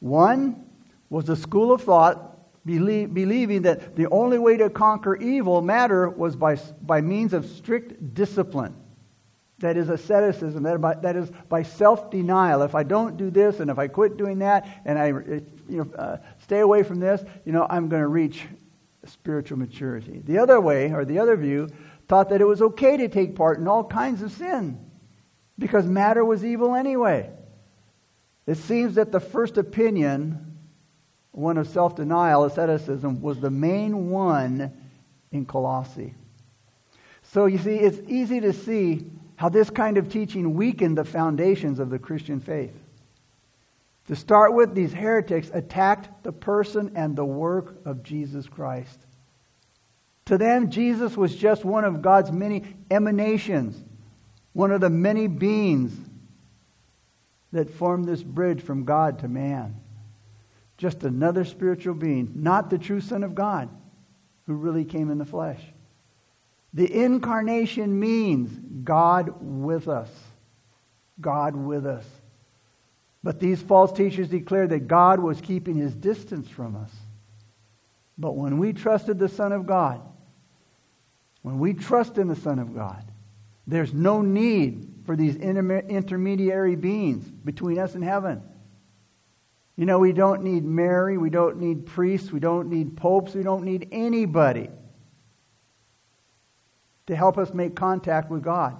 One 0.00 0.64
was 1.10 1.28
a 1.28 1.36
school 1.36 1.70
of 1.70 1.82
thought 1.82 2.37
believe, 2.68 3.14
believing 3.14 3.62
that 3.62 3.96
the 3.96 4.08
only 4.10 4.38
way 4.38 4.58
to 4.58 4.68
conquer 4.68 5.16
evil 5.16 5.62
matter 5.62 6.08
was 6.08 6.36
by, 6.36 6.58
by 6.82 7.00
means 7.00 7.32
of 7.32 7.46
strict 7.46 8.14
discipline. 8.14 8.76
That 9.60 9.76
is 9.76 9.88
asceticism. 9.88 10.62
That, 10.62 10.80
by, 10.80 10.94
that 10.96 11.16
is 11.16 11.30
by 11.48 11.62
self 11.62 12.10
denial. 12.10 12.62
If 12.62 12.74
I 12.74 12.82
don't 12.82 13.16
do 13.16 13.30
this 13.30 13.58
and 13.58 13.70
if 13.70 13.78
I 13.78 13.88
quit 13.88 14.18
doing 14.18 14.40
that 14.40 14.68
and 14.84 14.98
I 14.98 15.08
you 15.08 15.46
know, 15.68 15.90
uh, 15.96 16.18
stay 16.42 16.60
away 16.60 16.82
from 16.82 17.00
this, 17.00 17.24
you 17.44 17.52
know, 17.52 17.66
I'm 17.68 17.88
going 17.88 18.02
to 18.02 18.08
reach 18.08 18.44
spiritual 19.06 19.58
maturity. 19.58 20.20
The 20.24 20.38
other 20.38 20.60
way, 20.60 20.92
or 20.92 21.04
the 21.04 21.18
other 21.18 21.36
view, 21.36 21.70
thought 22.06 22.28
that 22.28 22.40
it 22.40 22.44
was 22.44 22.60
okay 22.60 22.98
to 22.98 23.08
take 23.08 23.34
part 23.34 23.58
in 23.58 23.66
all 23.66 23.82
kinds 23.82 24.22
of 24.22 24.30
sin 24.30 24.78
because 25.58 25.86
matter 25.86 26.24
was 26.24 26.44
evil 26.44 26.74
anyway. 26.74 27.30
It 28.46 28.56
seems 28.56 28.94
that 28.94 29.10
the 29.10 29.20
first 29.20 29.58
opinion, 29.58 30.47
one 31.32 31.58
of 31.58 31.68
self 31.68 31.96
denial, 31.96 32.44
asceticism, 32.44 33.20
was 33.20 33.40
the 33.40 33.50
main 33.50 34.10
one 34.10 34.72
in 35.30 35.44
Colossae. 35.46 36.14
So 37.22 37.46
you 37.46 37.58
see, 37.58 37.76
it's 37.76 38.00
easy 38.08 38.40
to 38.40 38.52
see 38.52 39.10
how 39.36 39.48
this 39.48 39.70
kind 39.70 39.98
of 39.98 40.10
teaching 40.10 40.54
weakened 40.54 40.98
the 40.98 41.04
foundations 41.04 41.78
of 41.78 41.90
the 41.90 41.98
Christian 41.98 42.40
faith. 42.40 42.74
To 44.08 44.16
start 44.16 44.54
with, 44.54 44.74
these 44.74 44.92
heretics 44.92 45.50
attacked 45.52 46.24
the 46.24 46.32
person 46.32 46.92
and 46.96 47.14
the 47.14 47.24
work 47.24 47.76
of 47.84 48.02
Jesus 48.02 48.48
Christ. 48.48 48.98
To 50.24 50.38
them, 50.38 50.70
Jesus 50.70 51.16
was 51.16 51.36
just 51.36 51.64
one 51.64 51.84
of 51.84 52.02
God's 52.02 52.32
many 52.32 52.76
emanations, 52.90 53.82
one 54.54 54.72
of 54.72 54.80
the 54.80 54.90
many 54.90 55.26
beings 55.26 55.94
that 57.52 57.70
formed 57.70 58.06
this 58.06 58.22
bridge 58.22 58.62
from 58.62 58.84
God 58.84 59.20
to 59.20 59.28
man. 59.28 59.76
Just 60.78 61.02
another 61.02 61.44
spiritual 61.44 61.94
being, 61.94 62.32
not 62.36 62.70
the 62.70 62.78
true 62.78 63.00
Son 63.00 63.22
of 63.22 63.34
God 63.34 63.68
who 64.46 64.54
really 64.54 64.84
came 64.84 65.10
in 65.10 65.18
the 65.18 65.26
flesh. 65.26 65.60
The 66.72 66.90
incarnation 67.04 67.98
means 67.98 68.50
God 68.84 69.34
with 69.40 69.88
us. 69.88 70.08
God 71.20 71.56
with 71.56 71.84
us. 71.84 72.06
But 73.24 73.40
these 73.40 73.60
false 73.60 73.92
teachers 73.92 74.28
declared 74.28 74.70
that 74.70 74.86
God 74.86 75.18
was 75.18 75.40
keeping 75.40 75.74
his 75.74 75.94
distance 75.94 76.48
from 76.48 76.76
us. 76.76 76.92
But 78.16 78.36
when 78.36 78.58
we 78.58 78.72
trusted 78.72 79.18
the 79.18 79.28
Son 79.28 79.52
of 79.52 79.66
God, 79.66 80.00
when 81.42 81.58
we 81.58 81.74
trust 81.74 82.18
in 82.18 82.28
the 82.28 82.36
Son 82.36 82.58
of 82.58 82.74
God, 82.74 83.02
there's 83.66 83.92
no 83.92 84.22
need 84.22 85.02
for 85.06 85.16
these 85.16 85.36
intermediary 85.36 86.76
beings 86.76 87.28
between 87.28 87.78
us 87.78 87.94
and 87.94 88.04
heaven. 88.04 88.42
You 89.78 89.86
know, 89.86 90.00
we 90.00 90.12
don't 90.12 90.42
need 90.42 90.64
Mary, 90.64 91.16
we 91.18 91.30
don't 91.30 91.58
need 91.58 91.86
priests, 91.86 92.32
we 92.32 92.40
don't 92.40 92.68
need 92.68 92.96
popes, 92.96 93.36
we 93.36 93.44
don't 93.44 93.62
need 93.62 93.86
anybody 93.92 94.70
to 97.06 97.14
help 97.14 97.38
us 97.38 97.54
make 97.54 97.76
contact 97.76 98.28
with 98.28 98.42
God. 98.42 98.76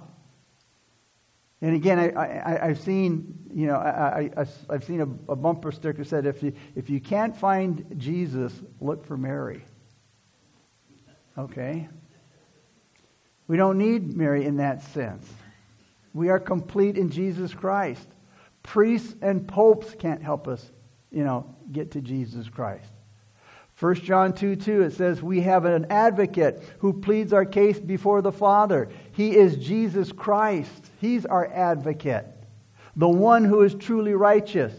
And 1.61 1.73
again, 1.73 2.17
I, 2.17 2.67
have 2.67 2.81
seen, 2.81 3.33
you 3.53 3.67
know, 3.67 3.77
I, 3.77 4.29
have 4.69 4.83
seen 4.83 4.99
a, 4.99 5.31
a, 5.31 5.37
bumper 5.37 5.71
sticker 5.71 6.03
said, 6.03 6.25
if 6.25 6.43
you, 6.43 6.51
if 6.75 6.89
you 6.89 6.99
can't 6.99 7.35
find 7.35 7.85
Jesus, 7.95 8.53
look 8.81 9.05
for 9.05 9.15
Mary. 9.15 9.63
Okay? 11.37 11.87
We 13.47 13.55
don't 13.55 13.77
need 13.77 14.17
Mary 14.17 14.43
in 14.43 14.57
that 14.57 14.83
sense. 14.83 15.25
We 16.13 16.27
are 16.27 16.41
complete 16.41 16.97
in 16.97 17.09
Jesus 17.09 17.53
Christ. 17.53 18.07
Priests 18.63 19.15
and 19.21 19.47
popes 19.47 19.95
can't 19.97 20.21
help 20.21 20.45
us, 20.49 20.71
you 21.11 21.23
know, 21.23 21.55
get 21.71 21.91
to 21.91 22.01
Jesus 22.01 22.49
Christ. 22.49 22.91
1 23.79 23.95
John 23.95 24.33
2 24.33 24.57
2, 24.57 24.81
it 24.83 24.93
says, 24.93 25.21
We 25.21 25.41
have 25.41 25.63
an 25.65 25.87
advocate 25.89 26.61
who 26.79 26.91
pleads 26.91 27.31
our 27.31 27.45
case 27.45 27.79
before 27.79 28.21
the 28.21 28.31
Father. 28.31 28.89
He 29.13 29.35
is 29.35 29.55
Jesus 29.55 30.11
Christ. 30.11 30.91
He's 30.99 31.25
our 31.25 31.47
advocate, 31.47 32.25
the 32.97 33.07
one 33.07 33.45
who 33.45 33.61
is 33.61 33.73
truly 33.75 34.13
righteous. 34.13 34.73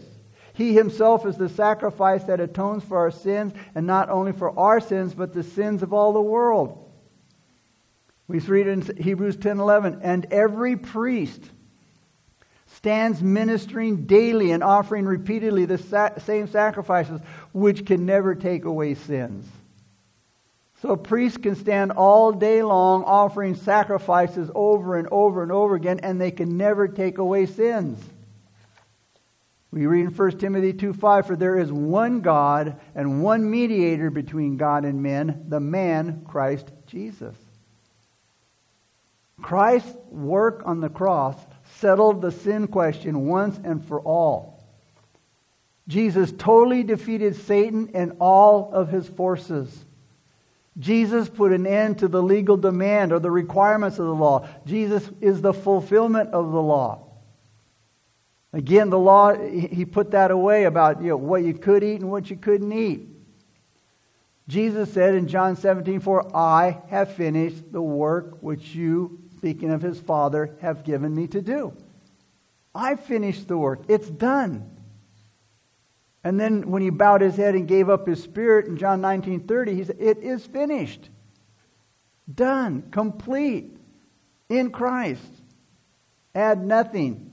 He 0.53 0.75
himself 0.75 1.25
is 1.25 1.37
the 1.37 1.49
sacrifice 1.49 2.25
that 2.25 2.39
atones 2.39 2.83
for 2.83 2.97
our 2.97 3.09
sins, 3.09 3.53
and 3.73 3.87
not 3.87 4.09
only 4.09 4.33
for 4.33 4.57
our 4.59 4.79
sins, 4.79 5.15
but 5.15 5.33
the 5.33 5.43
sins 5.43 5.81
of 5.81 5.93
all 5.93 6.13
the 6.13 6.21
world. 6.21 6.77
We 8.27 8.37
read 8.39 8.67
in 8.67 8.81
Hebrews 8.97 9.37
10:11, 9.37 10.01
and 10.03 10.27
every 10.31 10.77
priest 10.77 11.49
stands 12.81 13.21
ministering 13.21 14.07
daily 14.07 14.49
and 14.49 14.63
offering 14.63 15.05
repeatedly 15.05 15.65
the 15.65 15.77
sa- 15.77 16.17
same 16.17 16.47
sacrifices, 16.47 17.21
which 17.53 17.85
can 17.85 18.07
never 18.07 18.33
take 18.33 18.65
away 18.65 18.95
sins. 18.95 19.47
So 20.81 20.89
a 20.89 20.97
priest 20.97 21.43
can 21.43 21.55
stand 21.55 21.91
all 21.91 22.31
day 22.31 22.63
long 22.63 23.03
offering 23.03 23.53
sacrifices 23.53 24.49
over 24.55 24.97
and 24.97 25.07
over 25.11 25.43
and 25.43 25.51
over 25.51 25.75
again, 25.75 25.99
and 26.01 26.19
they 26.19 26.31
can 26.31 26.57
never 26.57 26.87
take 26.87 27.19
away 27.19 27.45
sins. 27.45 28.03
We 29.69 29.85
read 29.85 30.05
in 30.05 30.11
1 30.11 30.39
Timothy 30.39 30.73
2:5, 30.73 31.27
For 31.27 31.35
there 31.35 31.59
is 31.59 31.71
one 31.71 32.21
God 32.21 32.79
and 32.95 33.21
one 33.21 33.47
mediator 33.47 34.09
between 34.09 34.57
God 34.57 34.85
and 34.85 35.03
men, 35.03 35.45
the 35.49 35.59
man 35.59 36.25
Christ 36.27 36.71
Jesus. 36.87 37.35
Christ's 39.39 39.95
work 40.09 40.63
on 40.65 40.79
the 40.79 40.89
cross 40.89 41.37
settled 41.81 42.21
the 42.21 42.31
sin 42.31 42.67
question 42.67 43.25
once 43.25 43.59
and 43.63 43.83
for 43.83 43.99
all. 43.99 44.63
Jesus 45.87 46.31
totally 46.37 46.83
defeated 46.83 47.35
Satan 47.35 47.89
and 47.93 48.15
all 48.19 48.71
of 48.71 48.89
his 48.89 49.07
forces. 49.07 49.85
Jesus 50.79 51.27
put 51.27 51.51
an 51.51 51.67
end 51.67 51.99
to 51.99 52.07
the 52.07 52.21
legal 52.21 52.55
demand 52.55 53.11
or 53.11 53.19
the 53.19 53.31
requirements 53.31 53.99
of 53.99 54.05
the 54.05 54.13
law. 54.13 54.47
Jesus 54.65 55.09
is 55.19 55.41
the 55.41 55.53
fulfillment 55.53 56.29
of 56.29 56.51
the 56.51 56.61
law. 56.61 57.07
Again, 58.53 58.89
the 58.89 58.99
law, 58.99 59.33
he 59.33 59.85
put 59.85 60.11
that 60.11 60.29
away 60.31 60.65
about 60.65 61.01
you 61.01 61.09
know, 61.09 61.17
what 61.17 61.43
you 61.43 61.53
could 61.53 61.83
eat 61.83 62.01
and 62.01 62.11
what 62.11 62.29
you 62.29 62.37
couldn't 62.37 62.71
eat. 62.71 63.07
Jesus 64.47 64.93
said 64.93 65.15
in 65.15 65.27
John 65.27 65.55
17, 65.55 65.99
For 65.99 66.35
I 66.35 66.81
have 66.89 67.15
finished 67.15 67.71
the 67.71 67.81
work 67.81 68.37
which 68.41 68.75
you 68.75 69.19
speaking 69.41 69.71
of 69.71 69.81
his 69.81 69.99
Father, 69.99 70.55
have 70.61 70.83
given 70.83 71.15
me 71.15 71.25
to 71.25 71.41
do. 71.41 71.73
I 72.75 72.93
finished 72.93 73.47
the 73.47 73.57
work. 73.57 73.79
It's 73.87 74.07
done. 74.07 74.69
And 76.23 76.39
then 76.39 76.69
when 76.69 76.83
he 76.83 76.91
bowed 76.91 77.21
his 77.21 77.37
head 77.37 77.55
and 77.55 77.67
gave 77.67 77.89
up 77.89 78.05
his 78.05 78.21
spirit 78.21 78.67
in 78.67 78.77
John 78.77 79.01
19:30, 79.01 79.73
he 79.73 79.83
said, 79.83 79.97
"It 79.99 80.19
is 80.19 80.45
finished. 80.45 81.09
Done, 82.31 82.83
complete 82.91 83.75
in 84.47 84.69
Christ. 84.69 85.25
Add 86.35 86.63
nothing." 86.63 87.31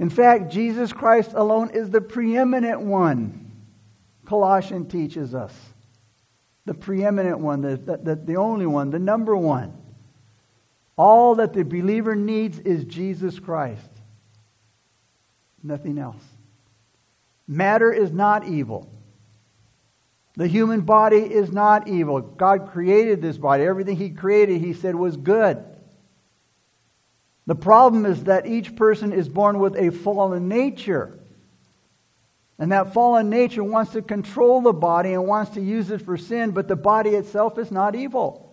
In 0.00 0.10
fact, 0.10 0.50
Jesus 0.50 0.92
Christ 0.92 1.32
alone 1.32 1.70
is 1.70 1.90
the 1.90 2.00
preeminent 2.00 2.80
one. 2.80 3.52
Colossians 4.24 4.90
teaches 4.90 5.32
us. 5.32 5.54
The 6.64 6.74
preeminent 6.74 7.38
one, 7.38 7.60
the, 7.60 7.76
the, 7.76 8.16
the 8.16 8.36
only 8.36 8.66
one, 8.66 8.90
the 8.90 8.98
number 8.98 9.36
one. 9.36 9.83
All 10.96 11.36
that 11.36 11.52
the 11.52 11.64
believer 11.64 12.14
needs 12.14 12.58
is 12.60 12.84
Jesus 12.84 13.38
Christ. 13.38 13.90
Nothing 15.62 15.98
else. 15.98 16.22
Matter 17.48 17.92
is 17.92 18.12
not 18.12 18.46
evil. 18.46 18.88
The 20.36 20.46
human 20.46 20.82
body 20.82 21.18
is 21.18 21.52
not 21.52 21.88
evil. 21.88 22.20
God 22.20 22.70
created 22.72 23.22
this 23.22 23.38
body. 23.38 23.64
Everything 23.64 23.96
He 23.96 24.10
created, 24.10 24.60
He 24.60 24.72
said, 24.72 24.94
was 24.94 25.16
good. 25.16 25.64
The 27.46 27.54
problem 27.54 28.06
is 28.06 28.24
that 28.24 28.46
each 28.46 28.74
person 28.74 29.12
is 29.12 29.28
born 29.28 29.58
with 29.58 29.76
a 29.76 29.90
fallen 29.90 30.48
nature. 30.48 31.18
And 32.58 32.72
that 32.72 32.94
fallen 32.94 33.30
nature 33.30 33.64
wants 33.64 33.92
to 33.92 34.02
control 34.02 34.60
the 34.60 34.72
body 34.72 35.12
and 35.12 35.26
wants 35.26 35.52
to 35.52 35.60
use 35.60 35.90
it 35.90 36.02
for 36.02 36.16
sin, 36.16 36.52
but 36.52 36.68
the 36.68 36.76
body 36.76 37.10
itself 37.10 37.58
is 37.58 37.70
not 37.70 37.94
evil. 37.94 38.43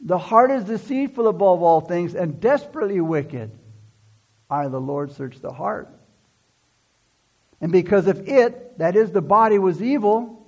The 0.00 0.18
heart 0.18 0.50
is 0.50 0.64
deceitful 0.64 1.26
above 1.26 1.62
all 1.62 1.80
things 1.80 2.14
and 2.14 2.40
desperately 2.40 3.00
wicked. 3.00 3.50
I, 4.48 4.68
the 4.68 4.80
Lord, 4.80 5.12
search 5.12 5.40
the 5.40 5.52
heart. 5.52 5.88
And 7.60 7.72
because 7.72 8.06
if 8.06 8.28
it, 8.28 8.78
that 8.78 8.96
is 8.96 9.10
the 9.10 9.22
body, 9.22 9.58
was 9.58 9.82
evil, 9.82 10.46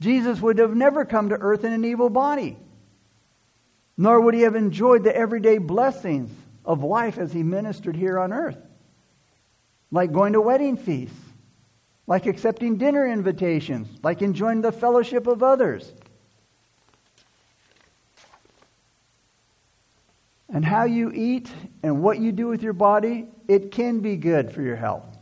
Jesus 0.00 0.40
would 0.40 0.58
have 0.58 0.74
never 0.74 1.04
come 1.04 1.28
to 1.28 1.36
earth 1.36 1.64
in 1.64 1.72
an 1.72 1.84
evil 1.84 2.10
body. 2.10 2.56
Nor 3.96 4.20
would 4.20 4.34
he 4.34 4.42
have 4.42 4.56
enjoyed 4.56 5.04
the 5.04 5.14
everyday 5.14 5.58
blessings 5.58 6.30
of 6.64 6.82
life 6.82 7.18
as 7.18 7.32
he 7.32 7.42
ministered 7.42 7.96
here 7.96 8.18
on 8.18 8.32
earth. 8.32 8.58
Like 9.90 10.12
going 10.12 10.32
to 10.32 10.40
wedding 10.40 10.76
feasts, 10.76 11.16
like 12.06 12.26
accepting 12.26 12.76
dinner 12.76 13.06
invitations, 13.06 13.88
like 14.02 14.20
enjoying 14.20 14.60
the 14.60 14.72
fellowship 14.72 15.26
of 15.26 15.42
others. 15.42 15.92
And 20.48 20.64
how 20.64 20.84
you 20.84 21.10
eat 21.12 21.50
and 21.82 22.02
what 22.02 22.18
you 22.18 22.32
do 22.32 22.46
with 22.46 22.62
your 22.62 22.72
body, 22.72 23.28
it 23.48 23.70
can 23.70 24.00
be 24.00 24.16
good 24.16 24.52
for 24.52 24.62
your 24.62 24.76
health 24.76 25.16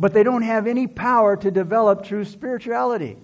but 0.00 0.14
they 0.14 0.22
don't 0.22 0.42
have 0.42 0.66
any 0.66 0.86
power 0.86 1.36
to 1.36 1.50
develop 1.50 2.02
true 2.02 2.24
spirituality. 2.24 3.18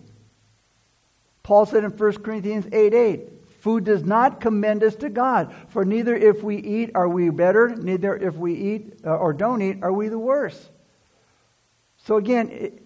Paul 1.43 1.65
said 1.65 1.85
in 1.85 1.91
1 1.91 2.13
Corinthians 2.23 2.67
8 2.71 2.93
8, 2.93 3.33
Food 3.61 3.85
does 3.85 4.05
not 4.05 4.43
commend 4.43 4.85
us 4.85 4.95
to 4.97 5.09
God, 5.09 5.55
for 5.69 5.87
neither 5.87 6.15
if 6.15 6.43
we 6.43 6.59
eat 6.59 6.91
are 6.95 7.09
we 7.09 7.31
better, 7.31 7.75
neither 7.75 8.15
if 8.15 8.35
we 8.35 8.55
eat 8.55 9.01
uh, 9.05 9.17
or 9.17 9.33
don't 9.33 9.63
eat 9.63 9.79
are 9.83 9.93
we 9.93 10.09
the 10.09 10.19
worse. 10.19 10.69
So 11.97 12.17
again, 12.17 12.79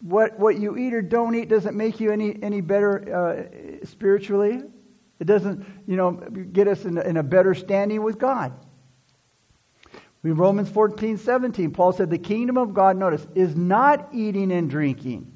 what, 0.00 0.36
what 0.38 0.58
you 0.58 0.76
eat 0.76 0.92
or 0.92 1.00
don't 1.00 1.36
eat 1.36 1.48
doesn't 1.48 1.76
make 1.76 2.00
you 2.00 2.10
any, 2.10 2.36
any 2.42 2.60
better 2.60 3.48
uh, 3.80 3.86
spiritually. 3.86 4.62
It 5.20 5.26
doesn't, 5.26 5.64
you 5.86 5.96
know, 5.96 6.12
get 6.12 6.68
us 6.68 6.84
in 6.84 6.98
a, 6.98 7.02
in 7.02 7.16
a 7.16 7.22
better 7.22 7.54
standing 7.54 8.02
with 8.02 8.18
God. 8.18 8.52
In 10.24 10.36
Romans 10.36 10.70
14, 10.70 11.18
17, 11.18 11.70
Paul 11.70 11.92
said, 11.92 12.10
The 12.10 12.18
kingdom 12.18 12.56
of 12.56 12.72
God, 12.72 12.96
notice, 12.96 13.26
is 13.34 13.54
not 13.54 14.08
eating 14.12 14.50
and 14.52 14.70
drinking, 14.70 15.30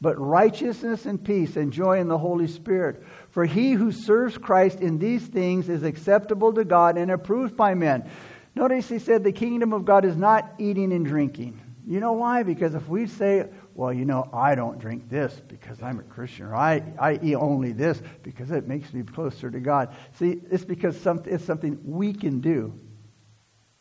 but 0.00 0.18
righteousness 0.18 1.04
and 1.04 1.22
peace 1.22 1.56
and 1.56 1.72
joy 1.72 1.98
in 1.98 2.08
the 2.08 2.16
Holy 2.16 2.46
Spirit. 2.46 3.02
For 3.30 3.44
he 3.44 3.72
who 3.72 3.90
serves 3.90 4.38
Christ 4.38 4.80
in 4.80 4.98
these 4.98 5.26
things 5.26 5.68
is 5.68 5.82
acceptable 5.82 6.52
to 6.54 6.64
God 6.64 6.96
and 6.96 7.10
approved 7.10 7.56
by 7.56 7.74
men. 7.74 8.08
Notice 8.54 8.88
he 8.88 9.00
said 9.00 9.24
the 9.24 9.32
kingdom 9.32 9.72
of 9.72 9.84
God 9.84 10.04
is 10.04 10.16
not 10.16 10.54
eating 10.58 10.92
and 10.92 11.04
drinking. 11.04 11.60
You 11.86 11.98
know 11.98 12.12
why? 12.12 12.44
Because 12.44 12.74
if 12.74 12.88
we 12.88 13.06
say, 13.08 13.48
well, 13.80 13.94
you 13.94 14.04
know, 14.04 14.28
I 14.34 14.56
don't 14.56 14.78
drink 14.78 15.08
this 15.08 15.40
because 15.48 15.82
I'm 15.82 16.00
a 16.00 16.02
Christian, 16.02 16.44
or 16.44 16.54
I, 16.54 16.82
I 16.98 17.18
eat 17.22 17.34
only 17.34 17.72
this 17.72 18.02
because 18.22 18.50
it 18.50 18.68
makes 18.68 18.92
me 18.92 19.02
closer 19.02 19.50
to 19.50 19.58
God. 19.58 19.96
See, 20.18 20.42
it's 20.50 20.66
because 20.66 21.00
some, 21.00 21.22
it's 21.24 21.46
something 21.46 21.80
we 21.82 22.12
can 22.12 22.42
do. 22.42 22.78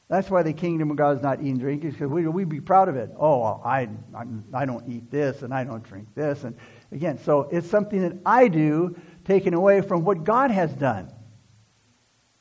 That's 0.07 0.29
why 0.29 0.41
the 0.41 0.53
kingdom 0.53 0.89
of 0.89 0.95
God 0.95 1.17
is 1.17 1.21
not 1.21 1.41
eating 1.41 1.51
and 1.51 1.59
drinking, 1.59 1.91
because 1.91 2.07
we, 2.07 2.25
we 2.27 2.45
be 2.45 2.61
proud 2.61 2.87
of 2.87 2.95
it. 2.95 3.11
Oh, 3.19 3.43
I, 3.43 3.89
I, 4.15 4.23
I 4.53 4.65
don't 4.65 4.89
eat 4.89 5.11
this 5.11 5.41
and 5.41 5.53
I 5.53 5.65
don't 5.65 5.83
drink 5.83 6.07
this. 6.15 6.45
And 6.45 6.55
again, 6.93 7.17
so 7.17 7.49
it's 7.51 7.69
something 7.69 8.01
that 8.01 8.19
I 8.25 8.47
do 8.47 8.95
taken 9.25 9.53
away 9.53 9.81
from 9.81 10.05
what 10.05 10.23
God 10.23 10.49
has 10.49 10.71
done. 10.71 11.11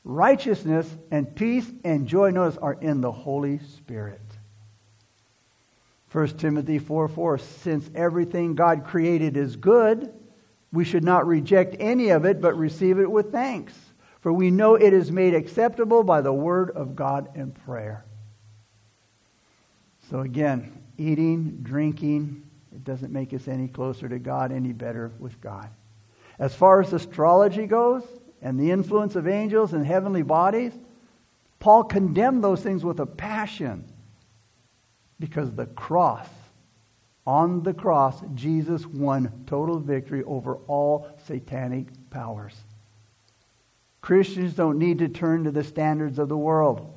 Righteousness 0.05 0.87
and 1.11 1.35
peace 1.35 1.69
and 1.83 2.07
joy, 2.07 2.29
notice, 2.29 2.55
are 2.55 2.77
in 2.79 3.01
the 3.01 3.11
Holy 3.11 3.59
Spirit. 3.59 4.21
1 6.11 6.27
Timothy 6.37 6.79
4 6.79 7.07
4, 7.07 7.37
since 7.37 7.89
everything 7.93 8.55
God 8.55 8.85
created 8.85 9.37
is 9.37 9.55
good, 9.55 10.11
we 10.71 10.83
should 10.83 11.03
not 11.03 11.27
reject 11.27 11.75
any 11.79 12.09
of 12.09 12.25
it, 12.25 12.41
but 12.41 12.57
receive 12.57 12.99
it 12.99 13.09
with 13.09 13.31
thanks 13.31 13.73
for 14.21 14.33
we 14.33 14.51
know 14.51 14.75
it 14.75 14.93
is 14.93 15.11
made 15.11 15.33
acceptable 15.33 16.03
by 16.03 16.21
the 16.21 16.33
word 16.33 16.71
of 16.71 16.95
God 16.95 17.29
and 17.35 17.55
prayer. 17.65 18.03
So 20.09 20.19
again, 20.19 20.83
eating, 20.97 21.59
drinking, 21.61 22.43
it 22.73 22.83
doesn't 22.83 23.13
make 23.13 23.33
us 23.33 23.47
any 23.47 23.67
closer 23.67 24.09
to 24.09 24.19
God, 24.19 24.51
any 24.51 24.73
better 24.73 25.11
with 25.19 25.39
God. 25.39 25.69
As 26.37 26.53
far 26.53 26.81
as 26.81 26.91
astrology 26.91 27.65
goes 27.65 28.03
and 28.41 28.59
the 28.59 28.71
influence 28.71 29.15
of 29.15 29.27
angels 29.27 29.73
and 29.73 29.85
heavenly 29.85 30.23
bodies, 30.23 30.73
Paul 31.59 31.83
condemned 31.85 32.43
those 32.43 32.61
things 32.61 32.83
with 32.83 32.99
a 32.99 33.05
passion 33.05 33.85
because 35.19 35.51
the 35.53 35.65
cross, 35.65 36.27
on 37.27 37.63
the 37.63 37.73
cross, 37.73 38.21
Jesus 38.33 38.85
won 38.85 39.43
total 39.45 39.79
victory 39.79 40.23
over 40.23 40.55
all 40.67 41.07
satanic 41.25 41.87
powers. 42.09 42.55
Christians 44.01 44.53
don't 44.53 44.79
need 44.79 44.99
to 44.99 45.09
turn 45.09 45.43
to 45.43 45.51
the 45.51 45.63
standards 45.63 46.19
of 46.19 46.29
the 46.29 46.37
world. 46.37 46.95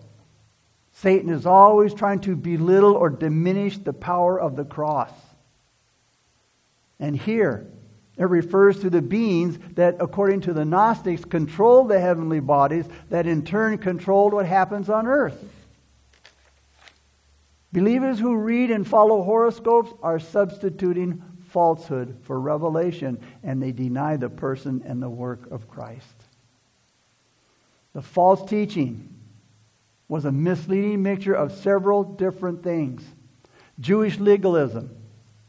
Satan 0.93 1.31
is 1.31 1.47
always 1.47 1.95
trying 1.95 2.21
to 2.21 2.37
belittle 2.37 2.95
or 2.95 3.11
diminish 3.11 3.79
the 3.79 3.93
power 3.93 4.39
of 4.39 4.57
the 4.57 4.65
cross. 4.65 5.11
And 7.01 7.17
here, 7.17 7.67
it 8.17 8.25
refers 8.25 8.79
to 8.81 8.91
the 8.91 9.03
beings 9.03 9.59
that, 9.75 9.97
according 9.99 10.43
to 10.43 10.53
the 10.53 10.65
Gnostics, 10.65 11.25
control 11.25 11.85
the 11.85 11.99
heavenly 11.99 12.41
bodies 12.41 12.85
that 13.09 13.27
in 13.27 13.45
turn 13.45 13.79
controlled 13.79 14.33
what 14.35 14.47
happens 14.47 14.89
on 14.89 15.07
earth. 15.07 15.43
Believers 17.73 18.19
who 18.19 18.37
read 18.37 18.71
and 18.71 18.87
follow 18.87 19.23
horoscopes 19.23 19.93
are 20.03 20.19
substituting 20.19 21.23
falsehood 21.49 22.19
for 22.23 22.41
revelation, 22.41 23.19
and 23.43 23.63
they 23.63 23.73
deny 23.73 24.17
the 24.17 24.29
person 24.29 24.83
and 24.85 25.03
the 25.03 25.09
work 25.09 25.51
of 25.51 25.69
Christ. 25.69 26.25
The 27.95 28.03
false 28.03 28.49
teaching 28.49 29.15
was 30.09 30.25
a 30.25 30.33
misleading 30.33 31.03
mixture 31.03 31.35
of 31.35 31.53
several 31.53 32.05
different 32.05 32.63
things 32.63 33.03
Jewish 33.81 34.19
legalism, 34.19 34.95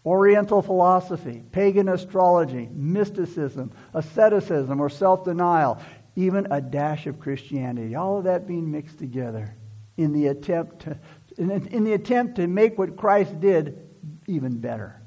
Oriental 0.05 0.61
philosophy, 0.61 1.43
pagan 1.51 1.87
astrology, 1.87 2.69
mysticism, 2.73 3.71
asceticism 3.93 4.81
or 4.81 4.89
self 4.89 5.23
denial, 5.23 5.79
even 6.15 6.47
a 6.51 6.59
dash 6.59 7.07
of 7.07 7.19
Christianity. 7.19 7.95
All 7.95 8.17
of 8.17 8.25
that 8.25 8.45
being 8.45 8.69
mixed 8.69 8.99
together 8.99 9.55
in 9.95 10.11
the 10.11 10.27
attempt 10.27 10.81
to, 10.81 10.97
in, 11.37 11.83
the 11.83 11.93
attempt 11.93 12.35
to 12.35 12.47
make 12.47 12.77
what 12.77 12.95
Christ 12.95 13.39
did 13.39 13.89
even 14.27 14.57
better. 14.57 14.99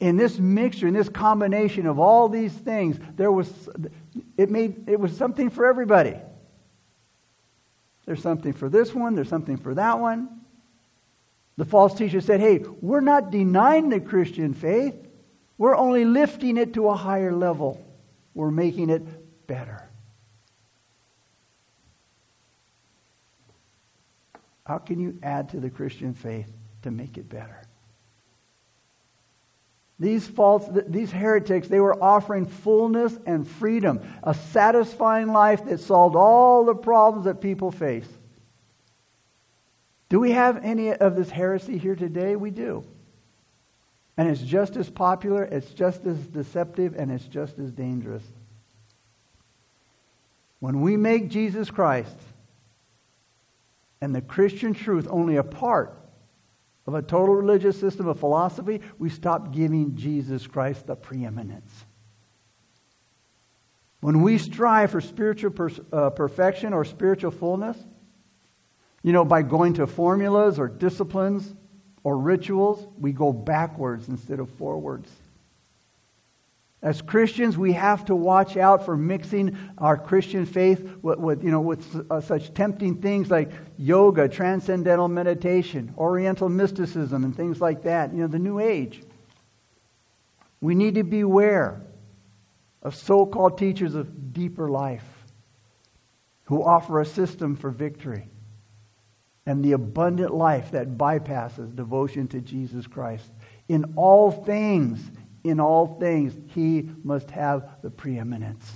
In 0.00 0.16
this 0.16 0.38
mixture, 0.38 0.86
in 0.86 0.94
this 0.94 1.08
combination 1.08 1.86
of 1.86 1.98
all 1.98 2.28
these 2.28 2.52
things, 2.52 2.98
there 3.16 3.30
was 3.30 3.68
it 4.36 4.50
made 4.50 4.88
it 4.88 4.98
was 4.98 5.16
something 5.16 5.50
for 5.50 5.66
everybody. 5.66 6.16
There's 8.06 8.22
something 8.22 8.52
for 8.52 8.68
this 8.68 8.94
one, 8.94 9.14
there's 9.14 9.28
something 9.28 9.56
for 9.56 9.74
that 9.74 9.98
one. 9.98 10.40
The 11.56 11.64
false 11.64 11.94
teacher 11.94 12.20
said, 12.20 12.40
"Hey, 12.40 12.64
we're 12.80 13.00
not 13.00 13.30
denying 13.30 13.88
the 13.88 14.00
Christian 14.00 14.54
faith. 14.54 14.94
We're 15.56 15.76
only 15.76 16.04
lifting 16.04 16.56
it 16.56 16.74
to 16.74 16.88
a 16.88 16.96
higher 16.96 17.32
level. 17.32 17.80
We're 18.34 18.50
making 18.50 18.90
it 18.90 19.46
better." 19.46 19.88
How 24.64 24.78
can 24.78 24.98
you 24.98 25.18
add 25.22 25.50
to 25.50 25.60
the 25.60 25.70
Christian 25.70 26.14
faith 26.14 26.50
to 26.82 26.90
make 26.90 27.18
it 27.18 27.28
better? 27.28 27.60
These 30.00 30.26
false, 30.26 30.68
these 30.88 31.12
heretics, 31.12 31.68
they 31.68 31.80
were 31.80 32.02
offering 32.02 32.46
fullness 32.46 33.16
and 33.26 33.46
freedom, 33.46 34.00
a 34.22 34.34
satisfying 34.34 35.28
life 35.28 35.64
that 35.66 35.80
solved 35.80 36.16
all 36.16 36.64
the 36.64 36.74
problems 36.74 37.26
that 37.26 37.40
people 37.40 37.70
face. 37.70 38.08
Do 40.08 40.18
we 40.18 40.32
have 40.32 40.64
any 40.64 40.92
of 40.92 41.14
this 41.16 41.30
heresy 41.30 41.78
here 41.78 41.94
today? 41.94 42.34
We 42.36 42.50
do. 42.50 42.84
And 44.16 44.28
it's 44.28 44.42
just 44.42 44.76
as 44.76 44.90
popular, 44.90 45.42
it's 45.44 45.70
just 45.70 46.04
as 46.06 46.18
deceptive, 46.26 46.94
and 46.96 47.10
it's 47.10 47.26
just 47.26 47.58
as 47.58 47.70
dangerous. 47.72 48.22
When 50.60 50.80
we 50.80 50.96
make 50.96 51.30
Jesus 51.30 51.70
Christ 51.70 52.16
and 54.00 54.14
the 54.14 54.20
Christian 54.20 54.74
truth 54.74 55.06
only 55.10 55.36
a 55.36 55.42
part 55.42 55.98
of 56.86 56.94
a 56.94 57.02
total 57.02 57.34
religious 57.34 57.80
system 57.80 58.08
of 58.08 58.20
philosophy, 58.20 58.80
we 58.98 59.08
stop 59.08 59.52
giving 59.52 59.96
Jesus 59.96 60.46
Christ 60.46 60.86
the 60.86 60.96
preeminence. 60.96 61.84
When 64.00 64.20
we 64.20 64.36
strive 64.38 64.90
for 64.90 65.00
spiritual 65.00 65.50
per, 65.50 65.70
uh, 65.92 66.10
perfection 66.10 66.74
or 66.74 66.84
spiritual 66.84 67.30
fullness, 67.30 67.78
You 69.04 69.12
know, 69.12 69.24
by 69.24 69.42
going 69.42 69.74
to 69.74 69.86
formulas 69.86 70.58
or 70.58 70.66
disciplines 70.66 71.54
or 72.04 72.16
rituals, 72.16 72.88
we 72.98 73.12
go 73.12 73.34
backwards 73.34 74.08
instead 74.08 74.40
of 74.40 74.48
forwards. 74.48 75.12
As 76.84 77.00
Christians, 77.00 77.56
we 77.56 77.72
have 77.72 78.04
to 78.04 78.14
watch 78.14 78.58
out 78.58 78.84
for 78.84 78.94
mixing 78.94 79.56
our 79.78 79.96
Christian 79.96 80.44
faith 80.44 80.86
with, 81.00 81.18
with 81.18 81.42
you 81.42 81.50
know, 81.50 81.62
with 81.62 82.10
uh, 82.10 82.20
such 82.20 82.52
tempting 82.52 83.00
things 83.00 83.30
like 83.30 83.50
yoga, 83.78 84.28
transcendental 84.28 85.08
meditation, 85.08 85.94
Oriental 85.96 86.50
mysticism, 86.50 87.24
and 87.24 87.34
things 87.34 87.58
like 87.58 87.84
that. 87.84 88.12
You 88.12 88.20
know, 88.20 88.26
the 88.26 88.38
New 88.38 88.60
Age. 88.60 89.02
We 90.60 90.74
need 90.74 90.96
to 90.96 91.04
beware 91.04 91.80
of 92.82 92.94
so 92.94 93.24
called 93.24 93.56
teachers 93.56 93.94
of 93.94 94.34
deeper 94.34 94.68
life 94.68 95.06
who 96.44 96.62
offer 96.62 97.00
a 97.00 97.06
system 97.06 97.56
for 97.56 97.70
victory 97.70 98.28
and 99.46 99.64
the 99.64 99.72
abundant 99.72 100.34
life 100.34 100.72
that 100.72 100.98
bypasses 100.98 101.74
devotion 101.74 102.28
to 102.28 102.42
Jesus 102.42 102.86
Christ. 102.86 103.30
In 103.68 103.94
all 103.96 104.30
things, 104.30 105.00
in 105.44 105.60
all 105.60 105.98
things, 106.00 106.34
he 106.54 106.88
must 107.04 107.30
have 107.30 107.68
the 107.82 107.90
preeminence. 107.90 108.68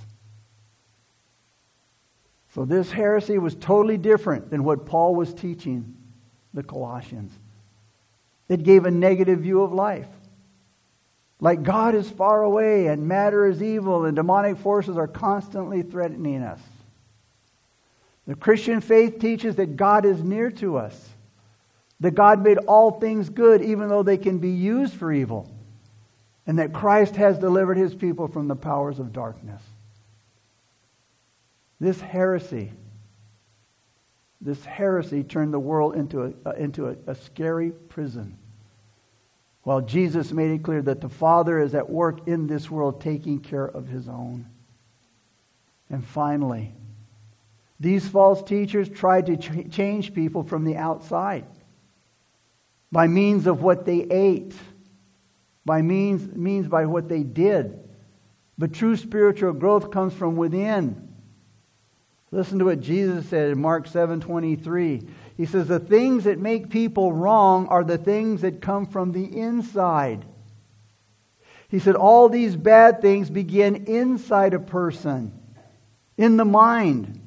So, 2.53 2.63
this 2.63 2.91
heresy 2.91 3.37
was 3.39 3.55
totally 3.55 3.97
different 3.97 4.49
than 4.49 4.63
what 4.63 4.85
Paul 4.85 5.15
was 5.15 5.33
teaching 5.33 5.95
the 6.53 6.63
Colossians. 6.63 7.31
It 8.47 8.63
gave 8.63 8.85
a 8.85 8.91
negative 8.91 9.39
view 9.39 9.61
of 9.61 9.73
life. 9.73 10.07
Like 11.39 11.63
God 11.63 11.95
is 11.95 12.09
far 12.09 12.43
away 12.43 12.87
and 12.87 13.07
matter 13.07 13.47
is 13.47 13.61
evil 13.63 14.05
and 14.05 14.15
demonic 14.15 14.57
forces 14.57 14.97
are 14.97 15.07
constantly 15.07 15.83
threatening 15.83 16.41
us. 16.41 16.59
The 18.27 18.35
Christian 18.35 18.81
faith 18.81 19.19
teaches 19.19 19.55
that 19.55 19.77
God 19.77 20.05
is 20.05 20.21
near 20.21 20.51
to 20.51 20.77
us, 20.77 21.09
that 21.99 22.11
God 22.11 22.43
made 22.43 22.57
all 22.57 22.99
things 22.99 23.29
good 23.29 23.61
even 23.61 23.87
though 23.87 24.03
they 24.03 24.17
can 24.17 24.39
be 24.39 24.49
used 24.49 24.95
for 24.95 25.13
evil 25.13 25.49
and 26.49 26.57
that 26.57 26.73
Christ 26.73 27.15
has 27.17 27.37
delivered 27.37 27.77
his 27.77 27.93
people 27.93 28.27
from 28.27 28.47
the 28.47 28.55
powers 28.55 28.97
of 28.97 29.13
darkness. 29.13 29.61
This 31.79 32.01
heresy, 32.01 32.71
this 34.41 34.65
heresy 34.65 35.23
turned 35.23 35.53
the 35.53 35.59
world 35.59 35.95
into 35.95 36.23
a, 36.23 36.33
uh, 36.47 36.53
into 36.53 36.87
a, 36.87 36.95
a 37.05 37.13
scary 37.13 37.69
prison. 37.69 38.35
While 39.61 39.81
Jesus 39.81 40.31
made 40.31 40.49
it 40.49 40.63
clear 40.63 40.81
that 40.81 41.01
the 41.01 41.09
Father 41.09 41.59
is 41.59 41.75
at 41.75 41.87
work 41.87 42.27
in 42.27 42.47
this 42.47 42.67
world 42.67 42.99
taking 42.99 43.41
care 43.41 43.67
of 43.67 43.87
his 43.87 44.09
own. 44.09 44.47
And 45.91 46.03
finally, 46.03 46.73
these 47.79 48.07
false 48.07 48.41
teachers 48.41 48.89
tried 48.89 49.27
to 49.27 49.37
ch- 49.37 49.71
change 49.71 50.15
people 50.15 50.41
from 50.41 50.63
the 50.63 50.77
outside 50.77 51.45
by 52.91 53.05
means 53.05 53.45
of 53.45 53.61
what 53.61 53.85
they 53.85 53.99
ate 53.99 54.55
by 55.65 55.81
means, 55.81 56.35
means 56.35 56.67
by 56.67 56.85
what 56.85 57.09
they 57.09 57.23
did. 57.23 57.79
But 58.57 58.73
true 58.73 58.95
spiritual 58.95 59.53
growth 59.53 59.91
comes 59.91 60.13
from 60.13 60.35
within. 60.35 61.07
Listen 62.31 62.59
to 62.59 62.65
what 62.65 62.81
Jesus 62.81 63.27
said 63.27 63.51
in 63.51 63.61
Mark 63.61 63.87
7:23. 63.87 65.07
He 65.35 65.45
says 65.45 65.67
the 65.67 65.79
things 65.79 66.25
that 66.25 66.39
make 66.39 66.69
people 66.69 67.13
wrong 67.13 67.67
are 67.67 67.83
the 67.83 67.97
things 67.97 68.41
that 68.41 68.61
come 68.61 68.85
from 68.85 69.11
the 69.11 69.39
inside. 69.39 70.25
He 71.69 71.79
said 71.79 71.95
all 71.95 72.29
these 72.29 72.55
bad 72.55 73.01
things 73.01 73.29
begin 73.29 73.85
inside 73.85 74.53
a 74.53 74.59
person, 74.59 75.31
in 76.17 76.37
the 76.37 76.45
mind 76.45 77.19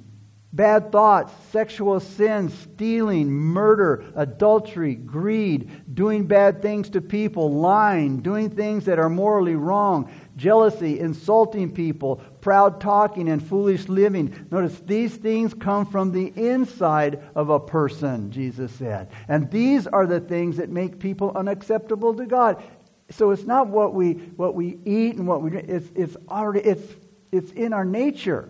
bad 0.52 0.92
thoughts, 0.92 1.32
sexual 1.50 1.98
sins, 1.98 2.52
stealing, 2.58 3.30
murder, 3.30 4.04
adultery, 4.14 4.94
greed, 4.94 5.94
doing 5.94 6.26
bad 6.26 6.60
things 6.60 6.90
to 6.90 7.00
people, 7.00 7.52
lying, 7.52 8.20
doing 8.20 8.50
things 8.50 8.84
that 8.84 8.98
are 8.98 9.08
morally 9.08 9.54
wrong, 9.54 10.12
jealousy, 10.36 11.00
insulting 11.00 11.72
people, 11.72 12.16
proud 12.40 12.80
talking, 12.80 13.28
and 13.30 13.46
foolish 13.46 13.88
living. 13.88 14.46
Notice 14.50 14.78
these 14.80 15.16
things 15.16 15.54
come 15.54 15.86
from 15.86 16.12
the 16.12 16.32
inside 16.36 17.22
of 17.34 17.48
a 17.48 17.60
person, 17.60 18.30
Jesus 18.30 18.72
said. 18.72 19.10
And 19.28 19.50
these 19.50 19.86
are 19.86 20.06
the 20.06 20.20
things 20.20 20.58
that 20.58 20.68
make 20.68 20.98
people 20.98 21.32
unacceptable 21.34 22.14
to 22.14 22.26
God. 22.26 22.62
So 23.10 23.30
it's 23.30 23.44
not 23.44 23.68
what 23.68 23.94
we 23.94 24.12
what 24.12 24.54
we 24.54 24.78
eat 24.86 25.16
and 25.16 25.26
what 25.26 25.42
we 25.42 25.54
it's 25.56 25.90
it's 25.94 26.16
already 26.28 26.60
it's 26.60 26.94
it's 27.30 27.52
in 27.52 27.72
our 27.72 27.84
nature. 27.84 28.48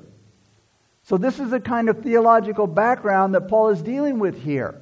So, 1.05 1.19
this 1.19 1.41
is 1.41 1.51
the 1.51 1.61
kind 1.61 1.89
of 1.89 2.03
theological 2.03 2.67
background 2.67 3.35
that 3.35 3.49
Paul 3.49 3.71
is 3.71 3.83
dealing 3.83 4.19
with 4.19 4.41
here. 4.41 4.81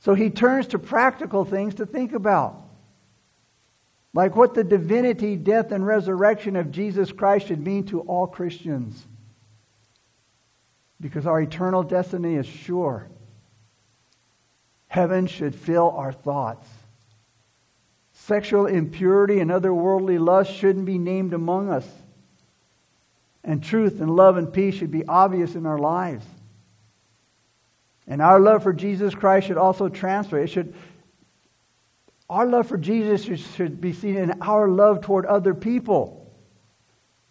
So, 0.00 0.14
he 0.14 0.30
turns 0.30 0.68
to 0.68 0.78
practical 0.78 1.44
things 1.44 1.76
to 1.76 1.86
think 1.86 2.12
about. 2.12 2.62
Like 4.12 4.34
what 4.34 4.54
the 4.54 4.64
divinity, 4.64 5.36
death, 5.36 5.72
and 5.72 5.86
resurrection 5.86 6.56
of 6.56 6.72
Jesus 6.72 7.12
Christ 7.12 7.48
should 7.48 7.64
mean 7.64 7.84
to 7.86 8.00
all 8.00 8.26
Christians. 8.26 9.04
Because 11.00 11.26
our 11.26 11.40
eternal 11.40 11.82
destiny 11.82 12.34
is 12.36 12.46
sure. 12.46 13.08
Heaven 14.88 15.26
should 15.26 15.54
fill 15.54 15.90
our 15.90 16.12
thoughts. 16.12 16.66
Sexual 18.14 18.66
impurity 18.66 19.40
and 19.40 19.52
other 19.52 19.72
worldly 19.74 20.18
lusts 20.18 20.54
shouldn't 20.54 20.86
be 20.86 20.98
named 20.98 21.34
among 21.34 21.68
us 21.68 21.86
and 23.46 23.62
truth 23.62 24.00
and 24.00 24.14
love 24.14 24.36
and 24.36 24.52
peace 24.52 24.74
should 24.74 24.90
be 24.90 25.06
obvious 25.06 25.54
in 25.54 25.64
our 25.64 25.78
lives. 25.78 26.26
And 28.06 28.20
our 28.20 28.38
love 28.38 28.62
for 28.62 28.72
Jesus 28.72 29.14
Christ 29.14 29.46
should 29.46 29.56
also 29.56 29.88
transfer. 29.88 30.38
It 30.38 30.48
should 30.48 30.74
our 32.28 32.44
love 32.44 32.66
for 32.66 32.76
Jesus 32.76 33.22
should, 33.22 33.80
be 33.80 33.92
seen 33.92 34.16
in 34.16 34.42
our 34.42 34.68
love 34.68 35.00
toward 35.00 35.26
other 35.26 35.54
people. 35.54 36.24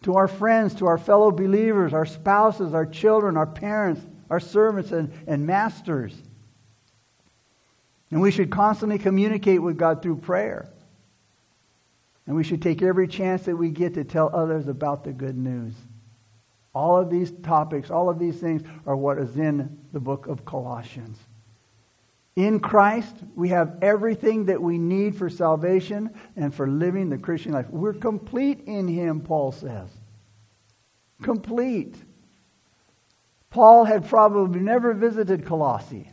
To 0.04 0.16
our 0.16 0.28
friends, 0.28 0.74
to 0.76 0.86
our 0.86 0.96
fellow 0.96 1.30
believers, 1.30 1.92
our 1.92 2.06
spouses, 2.06 2.72
our 2.72 2.86
children, 2.86 3.36
our 3.36 3.46
parents, 3.46 4.00
our 4.30 4.40
servants 4.40 4.92
and, 4.92 5.12
and 5.26 5.46
masters. 5.46 6.14
And 8.10 8.22
we 8.22 8.30
should 8.30 8.50
constantly 8.50 8.98
communicate 8.98 9.60
with 9.60 9.76
God 9.76 10.00
through 10.00 10.16
prayer. 10.16 10.70
And 12.26 12.34
we 12.34 12.44
should 12.44 12.62
take 12.62 12.80
every 12.80 13.06
chance 13.06 13.42
that 13.42 13.56
we 13.56 13.68
get 13.70 13.94
to 13.94 14.04
tell 14.04 14.30
others 14.32 14.66
about 14.66 15.04
the 15.04 15.12
good 15.12 15.36
news. 15.36 15.74
All 16.76 16.98
of 16.98 17.08
these 17.08 17.30
topics, 17.42 17.90
all 17.90 18.10
of 18.10 18.18
these 18.18 18.38
things 18.38 18.62
are 18.84 18.94
what 18.94 19.16
is 19.16 19.38
in 19.38 19.78
the 19.94 19.98
book 19.98 20.26
of 20.26 20.44
Colossians. 20.44 21.18
In 22.36 22.60
Christ, 22.60 23.16
we 23.34 23.48
have 23.48 23.78
everything 23.80 24.44
that 24.44 24.60
we 24.60 24.76
need 24.76 25.16
for 25.16 25.30
salvation 25.30 26.10
and 26.36 26.54
for 26.54 26.68
living 26.68 27.08
the 27.08 27.16
Christian 27.16 27.52
life. 27.52 27.64
We're 27.70 27.94
complete 27.94 28.64
in 28.66 28.86
Him, 28.88 29.22
Paul 29.22 29.52
says. 29.52 29.88
Complete. 31.22 31.96
Paul 33.48 33.86
had 33.86 34.06
probably 34.06 34.60
never 34.60 34.92
visited 34.92 35.46
Colossae. 35.46 36.10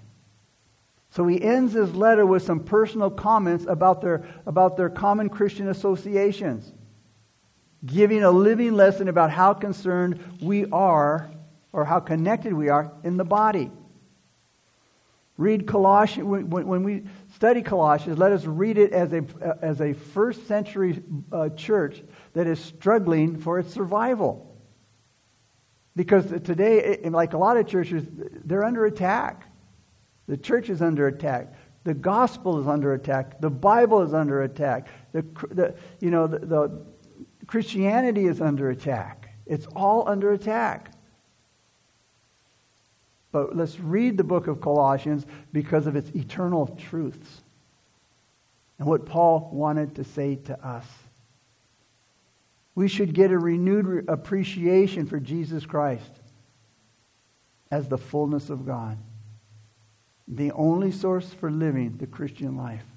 So 1.09 1.27
he 1.27 1.43
ends 1.43 1.73
his 1.73 1.93
letter 1.93 2.25
with 2.25 2.43
some 2.43 2.61
personal 2.61 3.11
comments 3.11 3.65
about 3.67 3.99
their, 3.99 4.23
about 4.45 4.77
their 4.77 4.89
common 4.89 5.27
Christian 5.27 5.67
associations 5.67 6.71
giving 7.85 8.23
a 8.23 8.31
living 8.31 8.73
lesson 8.73 9.07
about 9.07 9.31
how 9.31 9.53
concerned 9.53 10.19
we 10.41 10.65
are 10.67 11.31
or 11.71 11.85
how 11.85 11.99
connected 11.99 12.53
we 12.53 12.69
are 12.69 12.91
in 13.03 13.17
the 13.17 13.25
body. 13.25 13.71
Read 15.35 15.65
Colossians, 15.65 16.27
when 16.47 16.83
we 16.83 17.03
study 17.35 17.63
Colossians, 17.63 18.19
let 18.19 18.31
us 18.31 18.45
read 18.45 18.77
it 18.77 18.93
as 18.93 19.11
a, 19.13 19.25
as 19.61 19.81
a 19.81 19.93
first 19.93 20.47
century 20.47 21.01
uh, 21.31 21.49
church 21.49 22.03
that 22.33 22.45
is 22.45 22.59
struggling 22.59 23.39
for 23.39 23.57
its 23.57 23.73
survival. 23.73 24.55
Because 25.95 26.27
today, 26.43 26.99
like 27.03 27.33
a 27.33 27.37
lot 27.37 27.57
of 27.57 27.67
churches, 27.67 28.05
they're 28.45 28.63
under 28.63 28.85
attack. 28.85 29.47
The 30.27 30.37
church 30.37 30.69
is 30.69 30.81
under 30.81 31.07
attack. 31.07 31.53
The 31.83 31.93
gospel 31.93 32.59
is 32.61 32.67
under 32.67 32.93
attack. 32.93 33.41
The 33.41 33.49
Bible 33.49 34.03
is 34.03 34.13
under 34.13 34.43
attack. 34.43 34.87
The, 35.11 35.25
the 35.51 35.75
you 35.99 36.11
know, 36.11 36.27
the, 36.27 36.39
the 36.39 36.85
Christianity 37.53 38.25
is 38.25 38.41
under 38.41 38.71
attack. 38.71 39.29
It's 39.45 39.67
all 39.75 40.09
under 40.09 40.33
attack. 40.33 40.91
But 43.31 43.55
let's 43.55 43.79
read 43.79 44.17
the 44.17 44.23
book 44.23 44.47
of 44.47 44.59
Colossians 44.59 45.27
because 45.51 45.85
of 45.85 45.95
its 45.95 46.09
eternal 46.15 46.65
truths 46.65 47.43
and 48.79 48.87
what 48.87 49.05
Paul 49.05 49.51
wanted 49.53 49.93
to 49.97 50.03
say 50.03 50.37
to 50.37 50.67
us. 50.67 50.87
We 52.73 52.87
should 52.87 53.13
get 53.13 53.29
a 53.29 53.37
renewed 53.37 54.05
appreciation 54.07 55.05
for 55.05 55.19
Jesus 55.19 55.63
Christ 55.63 56.21
as 57.69 57.87
the 57.87 57.99
fullness 57.99 58.49
of 58.49 58.65
God, 58.65 58.97
the 60.27 60.51
only 60.53 60.91
source 60.91 61.31
for 61.31 61.51
living 61.51 61.97
the 61.97 62.07
Christian 62.07 62.57
life. 62.57 62.92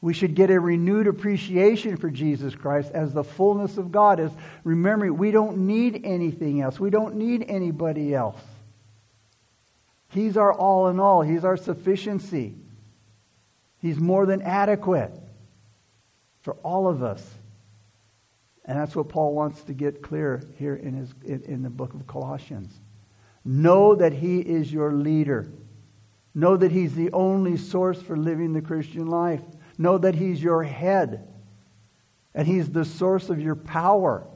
We 0.00 0.14
should 0.14 0.34
get 0.34 0.50
a 0.50 0.60
renewed 0.60 1.08
appreciation 1.08 1.96
for 1.96 2.08
Jesus 2.08 2.54
Christ 2.54 2.92
as 2.92 3.12
the 3.12 3.24
fullness 3.24 3.78
of 3.78 3.90
God 3.90 4.20
is. 4.20 4.30
Remembering, 4.62 5.16
we 5.16 5.32
don't 5.32 5.66
need 5.66 6.02
anything 6.04 6.60
else. 6.60 6.78
We 6.78 6.90
don't 6.90 7.16
need 7.16 7.44
anybody 7.48 8.14
else. 8.14 8.40
He's 10.10 10.36
our 10.36 10.52
all 10.52 10.88
in 10.88 11.00
all. 11.00 11.22
He's 11.22 11.44
our 11.44 11.56
sufficiency. 11.56 12.54
He's 13.80 13.98
more 13.98 14.24
than 14.24 14.42
adequate 14.42 15.12
for 16.42 16.54
all 16.62 16.88
of 16.88 17.02
us. 17.02 17.28
And 18.64 18.78
that's 18.78 18.94
what 18.94 19.08
Paul 19.08 19.34
wants 19.34 19.62
to 19.64 19.72
get 19.72 20.02
clear 20.02 20.42
here 20.58 20.74
in, 20.76 20.94
his, 20.94 21.12
in, 21.24 21.42
in 21.42 21.62
the 21.62 21.70
book 21.70 21.94
of 21.94 22.06
Colossians. 22.06 22.72
Know 23.44 23.94
that 23.94 24.12
he 24.12 24.40
is 24.40 24.72
your 24.72 24.92
leader. 24.92 25.48
Know 26.34 26.56
that 26.56 26.70
he's 26.70 26.94
the 26.94 27.10
only 27.12 27.56
source 27.56 28.00
for 28.00 28.16
living 28.16 28.52
the 28.52 28.60
Christian 28.60 29.06
life. 29.06 29.40
Know 29.78 29.96
that 29.96 30.16
he's 30.16 30.42
your 30.42 30.64
head. 30.64 31.28
And 32.34 32.46
he's 32.46 32.70
the 32.70 32.84
source 32.84 33.30
of 33.30 33.40
your 33.40 33.54
power. 33.54 34.26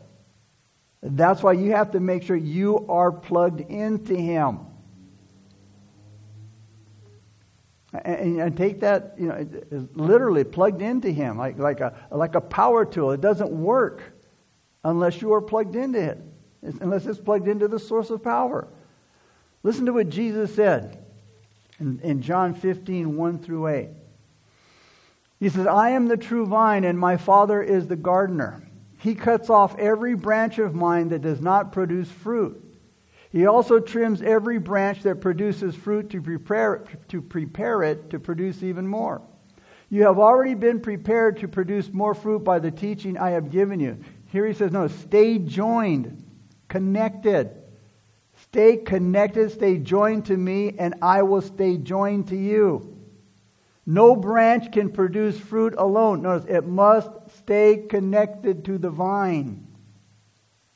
That's 1.03 1.43
why 1.43 1.53
you 1.53 1.73
have 1.73 1.91
to 1.93 2.01
make 2.01 2.23
sure 2.23 2.37
you 2.37 2.87
are 2.89 3.11
plugged 3.11 3.61
into 3.61 4.15
him. 4.15 4.61
And, 7.93 8.41
and, 8.41 8.57
take 8.57 8.81
that, 8.81 9.17
you 9.19 9.29
know, 9.29 9.47
literally 9.93 10.45
plugged 10.45 10.81
into 10.81 11.11
him, 11.11 11.37
like, 11.37 11.59
like, 11.59 11.81
a, 11.81 11.93
like 12.11 12.35
a 12.35 12.41
power 12.41 12.87
tool. 12.87 13.11
It 13.11 13.21
doesn't 13.21 13.51
work 13.51 14.03
unless 14.83 15.21
you 15.21 15.35
are 15.35 15.43
plugged 15.43 15.77
into 15.77 16.01
it, 16.01 16.19
unless 16.81 17.05
it's 17.05 17.21
plugged 17.21 17.49
into 17.49 17.69
the 17.69 17.79
source 17.79 18.09
of 18.09 18.25
power. 18.25 18.67
Listen 19.63 19.85
to 19.87 19.93
what 19.93 20.09
Jesus 20.09 20.55
said 20.55 21.05
in, 21.79 22.01
in 22.03 22.23
John 22.23 22.55
15, 22.55 23.15
1 23.15 23.39
through 23.41 23.69
8. 23.69 23.89
He 25.43 25.49
says, 25.49 25.67
I 25.67 25.91
am 25.91 26.07
the 26.07 26.17
true 26.17 26.47
vine, 26.47 26.85
and 26.85 26.99
my 26.99 27.17
Father 27.17 27.63
is 27.63 27.89
the 27.89 27.97
gardener. 27.97 28.63
He 28.99 29.15
cuts 29.15 29.51
off 29.51 29.79
every 29.79 30.15
branch 30.15 30.59
of 30.59 30.75
mine 30.75 31.09
that 31.09 31.23
does 31.23 31.41
not 31.41 31.73
produce 31.73 32.11
fruit 32.11 32.63
he 33.33 33.47
also 33.47 33.81
trims 33.81 34.21
every 34.21 34.59
branch 34.59 35.03
that 35.05 35.23
produces 35.23 35.75
fruit 35.75 36.11
to 36.11 36.21
prepare, 36.21 36.85
to 37.09 37.23
prepare 37.23 37.83
it 37.83 38.11
to 38.11 38.21
produce 38.21 38.63
even 38.63 38.87
more. 38.87 39.23
You 39.89 40.03
have 40.03 40.19
already 40.19 40.55
been 40.55 40.81
prepared 40.81 41.39
to 41.39 41.49
produce 41.49 41.91
more 41.93 42.15
fruit 42.15 42.45
by 42.45 42.59
the 42.59 42.71
teaching 42.71 43.17
I 43.17 43.31
have 43.31 43.51
given 43.51 43.81
you. 43.81 43.99
Here 44.27 44.47
he 44.47 44.53
says, 44.53 44.71
no, 44.71 44.87
stay 44.87 45.39
joined, 45.39 46.23
connected. 46.69 47.57
Stay 48.37 48.77
connected, 48.77 49.51
stay 49.51 49.79
joined 49.79 50.27
to 50.27 50.37
me, 50.37 50.75
and 50.79 50.95
I 51.01 51.23
will 51.23 51.41
stay 51.41 51.79
joined 51.79 52.29
to 52.29 52.37
you. 52.37 52.92
No 53.85 54.15
branch 54.15 54.71
can 54.71 54.91
produce 54.91 55.39
fruit 55.39 55.75
alone. 55.77 56.23
Notice, 56.23 56.49
it 56.49 56.67
must 56.67 57.11
stay 57.39 57.85
connected 57.89 58.65
to 58.67 58.79
the 58.79 58.91
vine. 58.91 59.67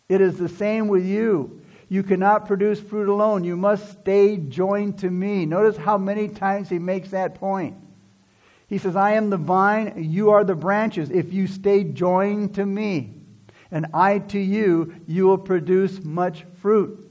It 0.09 0.21
is 0.21 0.39
the 0.39 0.49
same 0.49 0.89
with 0.89 1.05
you. 1.05 1.63
You 1.89 2.03
cannot 2.03 2.47
produce 2.47 2.81
fruit 2.81 3.09
alone. 3.09 3.45
You 3.45 3.57
must 3.57 4.01
stay 4.01 4.37
joined 4.37 4.99
to 4.99 5.11
me. 5.11 5.47
Notice 5.47 5.77
how 5.77 5.99
many 5.99 6.29
times 6.29 6.69
he 6.69 6.79
makes 6.79 7.11
that 7.11 7.37
point. 7.37 7.77
He 8.69 8.79
says, 8.79 8.97
I 8.97 9.13
am 9.13 9.31
the 9.31 9.37
vine, 9.37 9.95
you 9.97 10.31
are 10.31 10.43
the 10.43 10.57
branches. 10.57 11.11
If 11.11 11.33
you 11.33 11.47
stay 11.47 11.85
joined 11.85 12.57
to 12.57 12.67
me, 12.67 13.15
and 13.71 13.87
I 13.95 14.19
to 14.19 14.39
you, 14.39 14.95
you 15.07 15.27
will 15.27 15.39
produce 15.39 16.03
much 16.03 16.45
fruit. 16.61 17.09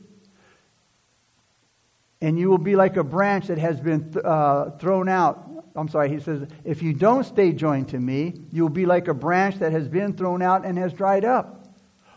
And 2.21 2.37
you 2.37 2.49
will 2.49 2.57
be 2.57 2.75
like 2.75 2.97
a 2.97 3.03
branch 3.03 3.47
that 3.47 3.57
has 3.57 3.79
been 3.79 4.11
th- 4.11 4.25
uh, 4.25 4.71
thrown 4.71 5.07
out. 5.07 5.49
I'm 5.75 5.89
sorry, 5.89 6.09
he 6.09 6.19
says, 6.19 6.47
if 6.63 6.81
you 6.81 6.93
don't 6.93 7.25
stay 7.25 7.51
joined 7.51 7.89
to 7.89 7.99
me, 7.99 8.33
you 8.51 8.63
will 8.63 8.69
be 8.69 8.85
like 8.85 9.07
a 9.07 9.13
branch 9.13 9.57
that 9.57 9.71
has 9.73 9.87
been 9.87 10.13
thrown 10.13 10.41
out 10.41 10.65
and 10.65 10.77
has 10.77 10.93
dried 10.93 11.25
up. 11.25 11.67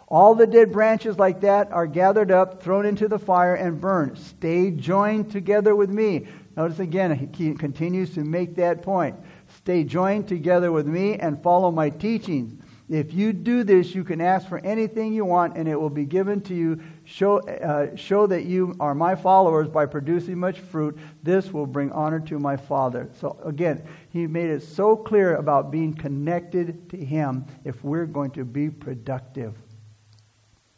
All 0.06 0.34
the 0.34 0.46
dead 0.46 0.72
branches 0.72 1.18
like 1.18 1.40
that 1.42 1.70
are 1.70 1.86
gathered 1.86 2.30
up, 2.30 2.62
thrown 2.62 2.86
into 2.86 3.08
the 3.08 3.18
fire, 3.18 3.54
and 3.54 3.80
burned. 3.80 4.16
Stay 4.16 4.70
joined 4.70 5.30
together 5.30 5.76
with 5.76 5.90
me. 5.90 6.26
Notice 6.56 6.78
again, 6.78 7.30
he 7.34 7.54
continues 7.54 8.14
to 8.14 8.24
make 8.24 8.56
that 8.56 8.82
point. 8.82 9.16
Stay 9.58 9.84
joined 9.84 10.26
together 10.26 10.72
with 10.72 10.86
me 10.86 11.16
and 11.16 11.42
follow 11.42 11.70
my 11.70 11.90
teachings. 11.90 12.62
If 12.88 13.12
you 13.12 13.34
do 13.34 13.64
this, 13.64 13.94
you 13.94 14.02
can 14.02 14.20
ask 14.20 14.48
for 14.48 14.58
anything 14.60 15.12
you 15.12 15.24
want, 15.26 15.56
and 15.58 15.68
it 15.68 15.78
will 15.78 15.90
be 15.90 16.06
given 16.06 16.40
to 16.42 16.54
you. 16.54 16.80
Show, 17.04 17.40
uh, 17.40 17.94
show 17.96 18.26
that 18.26 18.44
you 18.44 18.74
are 18.80 18.94
my 18.94 19.14
followers 19.14 19.68
by 19.68 19.84
producing 19.84 20.38
much 20.38 20.58
fruit. 20.58 20.98
This 21.22 21.52
will 21.52 21.66
bring 21.66 21.92
honor 21.92 22.20
to 22.20 22.38
my 22.38 22.56
Father. 22.56 23.10
So, 23.20 23.38
again, 23.44 23.86
he 24.08 24.26
made 24.26 24.48
it 24.48 24.62
so 24.62 24.96
clear 24.96 25.36
about 25.36 25.70
being 25.70 25.92
connected 25.92 26.88
to 26.90 26.96
him 26.96 27.44
if 27.64 27.84
we're 27.84 28.06
going 28.06 28.30
to 28.32 28.44
be 28.44 28.70
productive. 28.70 29.54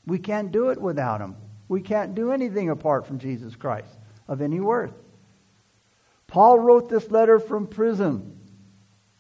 We 0.07 0.19
can't 0.19 0.51
do 0.51 0.71
it 0.71 0.81
without 0.81 1.21
Him. 1.21 1.37
We 1.69 1.81
can't 1.81 2.17
do 2.17 2.33
anything 2.33 2.71
apart 2.71 3.07
from 3.07 3.21
Jesus 3.21 3.55
Christ 3.55 3.97
of 4.27 4.41
any 4.41 4.59
worth. 4.59 4.95
Paul 6.27 6.59
wrote 6.59 6.89
this 6.89 7.11
letter 7.11 7.39
from 7.39 7.69
prison, 7.69 8.39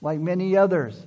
like 0.00 0.18
many 0.18 0.57
others. 0.57 1.07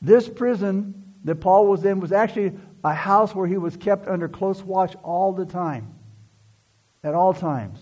This 0.00 0.28
prison 0.28 0.94
that 1.24 1.36
Paul 1.36 1.66
was 1.66 1.84
in 1.84 2.00
was 2.00 2.12
actually 2.12 2.52
a 2.82 2.94
house 2.94 3.34
where 3.34 3.46
he 3.46 3.58
was 3.58 3.76
kept 3.76 4.08
under 4.08 4.28
close 4.28 4.62
watch 4.62 4.96
all 5.02 5.32
the 5.32 5.44
time, 5.44 5.94
at 7.04 7.14
all 7.14 7.34
times. 7.34 7.78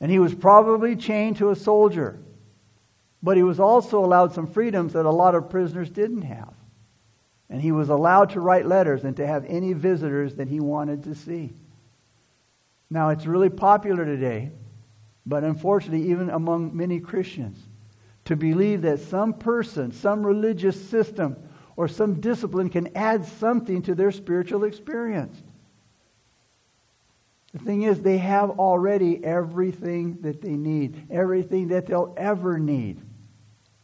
And 0.00 0.10
he 0.10 0.18
was 0.18 0.34
probably 0.34 0.96
chained 0.96 1.36
to 1.38 1.50
a 1.50 1.56
soldier, 1.56 2.18
but 3.22 3.36
he 3.36 3.42
was 3.42 3.60
also 3.60 4.04
allowed 4.04 4.32
some 4.32 4.46
freedoms 4.46 4.94
that 4.94 5.06
a 5.06 5.10
lot 5.10 5.34
of 5.34 5.50
prisoners 5.50 5.90
didn't 5.90 6.22
have. 6.22 6.54
And 7.50 7.60
he 7.60 7.72
was 7.72 7.90
allowed 7.90 8.30
to 8.30 8.40
write 8.40 8.66
letters 8.66 9.04
and 9.04 9.16
to 9.18 9.26
have 9.26 9.44
any 9.44 9.74
visitors 9.74 10.34
that 10.36 10.48
he 10.48 10.60
wanted 10.60 11.04
to 11.04 11.14
see. 11.14 11.52
Now, 12.90 13.10
it's 13.10 13.26
really 13.26 13.50
popular 13.50 14.04
today, 14.04 14.50
but 15.26 15.44
unfortunately, 15.44 16.10
even 16.10 16.30
among 16.30 16.76
many 16.76 17.00
Christians, 17.00 17.58
to 18.24 18.36
believe 18.36 18.82
that 18.82 19.00
some 19.00 19.34
person, 19.34 19.92
some 19.92 20.24
religious 20.24 20.88
system, 20.88 21.36
or 21.76 21.88
some 21.88 22.20
discipline 22.20 22.70
can 22.70 22.96
add 22.96 23.24
something 23.24 23.82
to 23.82 23.94
their 23.94 24.12
spiritual 24.12 24.64
experience. 24.64 25.42
The 27.52 27.58
thing 27.60 27.82
is, 27.82 28.00
they 28.00 28.18
have 28.18 28.50
already 28.58 29.24
everything 29.24 30.18
that 30.22 30.40
they 30.40 30.56
need, 30.56 31.06
everything 31.10 31.68
that 31.68 31.86
they'll 31.86 32.14
ever 32.16 32.58
need 32.58 33.00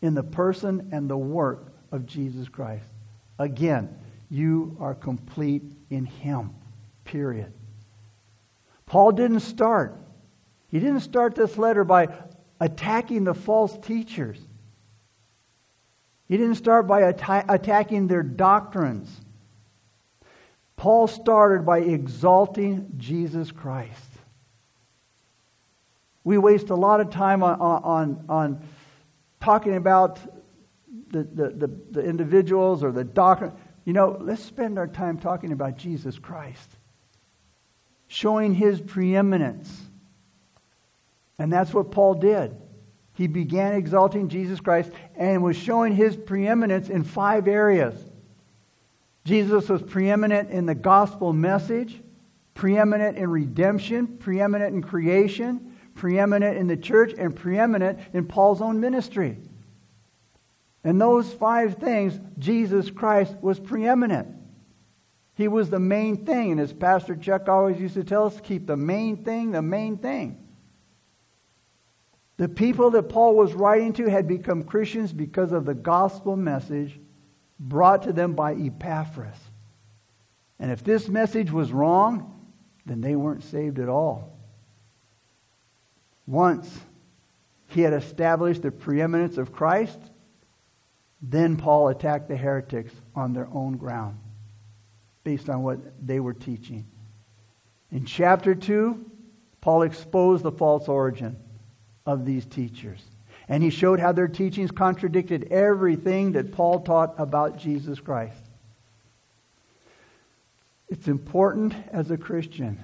in 0.03 0.15
the 0.15 0.23
person 0.23 0.89
and 0.93 1.09
the 1.09 1.17
work 1.17 1.73
of 1.93 2.07
Jesus 2.07 2.49
Christ. 2.49 2.85
Again, 3.39 3.95
you 4.29 4.77
are 4.81 4.95
complete 4.95 5.63
in 5.89 6.05
Him. 6.05 6.51
Period. 7.05 7.53
Paul 8.87 9.13
didn't 9.13 9.41
start. 9.41 9.97
He 10.69 10.79
didn't 10.79 11.01
start 11.01 11.35
this 11.35 11.57
letter 11.59 11.85
by 11.85 12.09
attacking 12.61 13.25
the 13.25 13.35
false 13.35 13.77
teachers. 13.79 14.39
He 16.29 16.37
didn't 16.37 16.57
start 16.57 16.87
by 16.87 17.03
atta- 17.03 17.47
attacking 17.49 18.07
their 18.07 18.23
doctrines. 18.23 19.21
Paul 20.77 21.09
started 21.09 21.67
by 21.67 21.81
exalting 21.81 22.93
Jesus 22.97 23.51
Christ. 23.51 24.11
We 26.23 26.39
waste 26.39 26.71
a 26.71 26.75
lot 26.75 27.01
of 27.01 27.11
time 27.11 27.43
on, 27.43 27.61
on, 27.61 28.25
on 28.29 28.69
talking 29.41 29.75
about 29.75 30.21
the, 31.11 31.25
the, 31.25 31.51
the, 31.51 31.71
the 31.91 32.05
individuals 32.05 32.85
or 32.85 32.93
the 32.93 33.05
doctrine. 33.05 33.53
You 33.85 33.93
know, 33.93 34.17
let's 34.21 34.45
spend 34.45 34.79
our 34.79 34.87
time 34.87 35.19
talking 35.19 35.53
about 35.53 35.77
Jesus 35.77 36.19
Christ, 36.19 36.71
showing 38.07 38.55
his 38.55 38.81
preeminence. 38.81 39.90
And 41.41 41.51
that's 41.51 41.73
what 41.73 41.91
Paul 41.91 42.15
did. 42.15 42.55
He 43.15 43.27
began 43.27 43.73
exalting 43.73 44.29
Jesus 44.29 44.61
Christ 44.61 44.93
and 45.17 45.43
was 45.43 45.57
showing 45.57 45.97
his 45.97 46.15
preeminence 46.15 46.91
in 46.91 47.03
five 47.03 47.49
areas. 47.49 47.99
Jesus 49.25 49.67
was 49.67 49.81
preeminent 49.81 50.51
in 50.51 50.67
the 50.67 50.75
gospel 50.75 51.33
message, 51.33 51.99
preeminent 52.53 53.17
in 53.17 53.31
redemption, 53.31 54.19
preeminent 54.19 54.75
in 54.75 54.83
creation, 54.83 55.79
preeminent 55.95 56.59
in 56.59 56.67
the 56.67 56.77
church, 56.77 57.15
and 57.17 57.35
preeminent 57.35 57.99
in 58.13 58.27
Paul's 58.27 58.61
own 58.61 58.79
ministry. 58.79 59.39
And 60.85 61.01
those 61.01 61.33
five 61.33 61.77
things, 61.77 62.21
Jesus 62.39 62.91
Christ 62.91 63.35
was 63.41 63.59
preeminent. 63.59 64.29
He 65.37 65.49
was 65.49 65.71
the 65.71 65.81
main 65.81 66.27
thing. 66.27 66.53
And 66.53 66.61
as 66.61 66.75
Pastor 66.75 67.17
Chuck 67.17 67.49
always 67.49 67.81
used 67.81 67.95
to 67.95 68.05
tell 68.05 68.27
us, 68.27 68.39
keep 68.43 68.67
the 68.67 68.77
main 68.77 69.25
thing 69.25 69.53
the 69.53 69.63
main 69.63 69.97
thing. 69.97 70.37
The 72.41 72.49
people 72.49 72.89
that 72.93 73.11
Paul 73.11 73.37
was 73.37 73.53
writing 73.53 73.93
to 73.93 74.09
had 74.09 74.27
become 74.27 74.63
Christians 74.63 75.13
because 75.13 75.53
of 75.53 75.67
the 75.67 75.75
gospel 75.75 76.37
message 76.37 76.99
brought 77.59 78.05
to 78.05 78.15
them 78.15 78.33
by 78.33 78.55
Epaphras. 78.55 79.37
And 80.59 80.71
if 80.71 80.83
this 80.83 81.07
message 81.07 81.51
was 81.51 81.71
wrong, 81.71 82.49
then 82.87 83.03
they 83.03 83.15
weren't 83.15 83.45
saved 83.45 83.79
at 83.79 83.91
all. 83.91 84.39
Once 86.27 86.81
he 87.67 87.83
had 87.83 87.93
established 87.93 88.63
the 88.63 88.71
preeminence 88.71 89.37
of 89.37 89.53
Christ, 89.53 89.99
then 91.21 91.59
Paul 91.59 91.89
attacked 91.89 92.29
the 92.29 92.39
heretics 92.39 92.95
on 93.15 93.35
their 93.35 93.49
own 93.53 93.77
ground 93.77 94.19
based 95.25 95.51
on 95.51 95.63
what 95.63 95.79
they 96.07 96.21
were 96.21 96.33
teaching. 96.33 96.87
In 97.91 98.07
chapter 98.07 98.55
2, 98.55 99.11
Paul 99.61 99.83
exposed 99.83 100.43
the 100.43 100.53
false 100.53 100.89
origin 100.89 101.37
of 102.07 102.25
these 102.25 102.47
teachers. 102.47 103.01
And 103.49 103.63
he 103.63 103.71
showed 103.71 103.99
how 103.99 104.13
their 104.13 104.29
teachings 104.29 104.71
contradicted 104.71 105.49
everything 105.51 106.33
that 106.33 106.53
Paul 106.53 106.81
taught 106.81 107.15
about 107.19 107.59
Jesus 107.59 107.99
Christ. 107.99 108.43
It's 110.89 111.09
important 111.09 111.75
as 111.93 112.11
a 112.11 112.17
Christian 112.17 112.83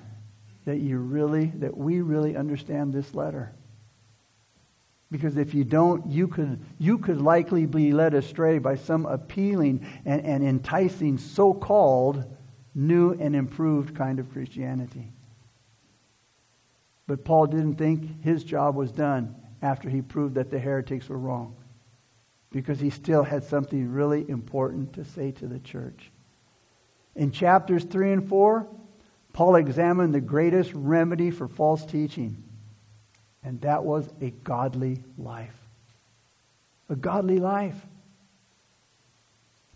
that 0.64 0.78
you 0.78 0.98
really, 0.98 1.46
that 1.56 1.76
we 1.76 2.00
really 2.00 2.36
understand 2.36 2.92
this 2.92 3.14
letter. 3.14 3.52
Because 5.10 5.36
if 5.36 5.54
you 5.54 5.62
don't, 5.62 6.06
you 6.06 6.26
could, 6.26 6.60
you 6.78 6.98
could 6.98 7.20
likely 7.20 7.66
be 7.66 7.92
led 7.92 8.14
astray 8.14 8.58
by 8.58 8.74
some 8.74 9.06
appealing 9.06 9.86
and, 10.04 10.24
and 10.24 10.44
enticing 10.44 11.18
so 11.18 11.54
called 11.54 12.24
new 12.74 13.12
and 13.12 13.36
improved 13.36 13.94
kind 13.96 14.18
of 14.18 14.32
Christianity. 14.32 15.12
But 17.06 17.24
Paul 17.24 17.46
didn't 17.46 17.76
think 17.76 18.22
his 18.22 18.42
job 18.42 18.74
was 18.74 18.90
done 18.90 19.34
after 19.62 19.88
he 19.88 20.02
proved 20.02 20.34
that 20.34 20.50
the 20.50 20.58
heretics 20.58 21.08
were 21.08 21.18
wrong. 21.18 21.56
Because 22.50 22.80
he 22.80 22.90
still 22.90 23.22
had 23.22 23.44
something 23.44 23.92
really 23.92 24.28
important 24.28 24.94
to 24.94 25.04
say 25.04 25.30
to 25.32 25.46
the 25.46 25.58
church. 25.58 26.10
In 27.14 27.30
chapters 27.30 27.84
3 27.84 28.12
and 28.12 28.28
4, 28.28 28.66
Paul 29.32 29.56
examined 29.56 30.14
the 30.14 30.20
greatest 30.20 30.72
remedy 30.74 31.30
for 31.30 31.48
false 31.48 31.84
teaching, 31.84 32.42
and 33.42 33.60
that 33.60 33.84
was 33.84 34.08
a 34.20 34.30
godly 34.30 35.02
life. 35.18 35.54
A 36.88 36.96
godly 36.96 37.38
life. 37.38 37.76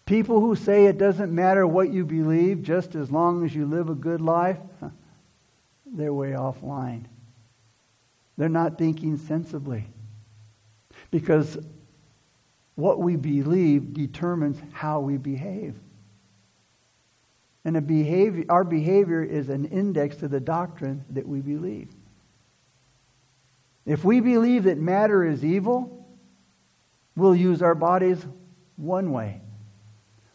People 0.07 0.40
who 0.40 0.57
say 0.57 0.87
it 0.87 0.99
doesn't 0.99 1.33
matter 1.33 1.66
what 1.66 1.93
you 1.93 2.05
believe, 2.05 2.62
just 2.62 2.95
as 2.95 3.11
long 3.11 3.45
as 3.45 3.55
you 3.55 3.66
live 3.66 3.88
a 3.88 3.95
good 3.95 4.21
life, 4.21 4.59
they're 5.87 6.12
way 6.12 6.31
offline. 6.31 7.05
They're 8.40 8.48
not 8.48 8.79
thinking 8.79 9.18
sensibly. 9.18 9.85
Because 11.11 11.59
what 12.74 12.98
we 12.98 13.16
believe 13.16 13.92
determines 13.92 14.59
how 14.72 15.00
we 15.00 15.18
behave. 15.18 15.74
And 17.66 17.76
a 17.76 17.83
behavior, 17.83 18.46
our 18.48 18.64
behavior 18.64 19.22
is 19.22 19.50
an 19.50 19.66
index 19.66 20.16
to 20.16 20.29
the 20.29 20.40
doctrine 20.40 21.05
that 21.11 21.29
we 21.29 21.40
believe. 21.40 21.88
If 23.85 24.07
we 24.07 24.20
believe 24.20 24.64
that 24.64 24.79
matter 24.79 25.22
is 25.22 25.44
evil, 25.44 26.09
we'll 27.16 27.37
use 27.37 27.61
our 27.61 27.74
bodies 27.74 28.24
one 28.76 29.12
way. 29.12 29.42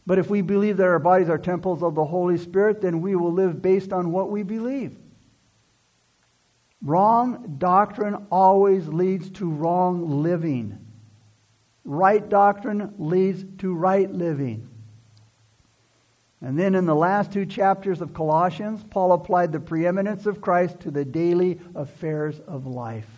But 0.06 0.20
if 0.20 0.30
we 0.30 0.42
believe 0.44 0.78
that 0.78 0.86
our 0.86 1.00
bodies 1.00 1.30
are 1.30 1.40
temples 1.40 1.82
of 1.82 1.96
the 1.96 2.06
Holy 2.06 2.38
Spirit, 2.38 2.82
then 2.82 3.02
we 3.02 3.16
will 3.16 3.34
live 3.34 3.64
based 3.64 3.92
on 3.92 4.12
what 4.12 4.30
we 4.30 4.44
believe. 4.44 4.96
Wrong 6.82 7.56
doctrine 7.58 8.28
always 8.32 8.88
leads 8.88 9.30
to 9.32 9.50
wrong 9.50 10.22
living. 10.22 10.78
Right 11.84 12.28
doctrine 12.28 12.94
leads 12.98 13.44
to 13.60 13.74
right 13.74 14.12
living. 14.12 14.70
And 16.42 16.60
then 16.60 16.76
in 16.76 16.86
the 16.86 16.96
last 16.96 17.32
two 17.32 17.46
chapters 17.46 18.02
of 18.02 18.14
Colossians, 18.14 18.84
Paul 18.90 19.14
applied 19.14 19.52
the 19.52 19.60
preeminence 19.60 20.26
of 20.26 20.42
Christ 20.42 20.82
to 20.82 20.92
the 20.92 21.06
daily 21.06 21.60
affairs 21.74 22.40
of 22.40 22.68
life. 22.68 23.10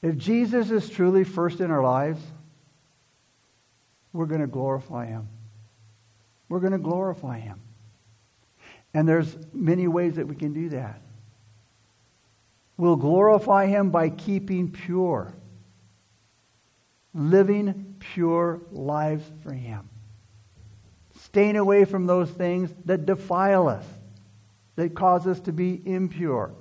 If 0.00 0.16
Jesus 0.16 0.70
is 0.70 0.88
truly 0.88 1.24
first 1.24 1.60
in 1.60 1.70
our 1.70 1.82
lives, 1.82 2.20
we're 4.12 4.26
going 4.26 4.40
to 4.40 4.46
glorify 4.46 5.06
him. 5.06 5.28
We're 6.48 6.60
going 6.60 6.72
to 6.72 6.78
glorify 6.78 7.38
him. 7.38 7.60
And 8.94 9.08
there's 9.08 9.36
many 9.52 9.88
ways 9.88 10.16
that 10.16 10.26
we 10.26 10.34
can 10.34 10.52
do 10.52 10.68
that. 10.70 11.00
We'll 12.76 12.96
glorify 12.96 13.66
him 13.66 13.90
by 13.90 14.10
keeping 14.10 14.70
pure, 14.70 15.32
living 17.14 17.96
pure 18.00 18.60
lives 18.70 19.24
for 19.42 19.52
him 19.52 19.88
staying 21.32 21.56
away 21.56 21.84
from 21.84 22.06
those 22.06 22.30
things 22.30 22.70
that 22.84 23.06
defile 23.06 23.68
us, 23.68 23.84
that 24.76 24.94
cause 24.94 25.26
us 25.26 25.40
to 25.40 25.52
be 25.52 25.80
impure. 25.84 26.52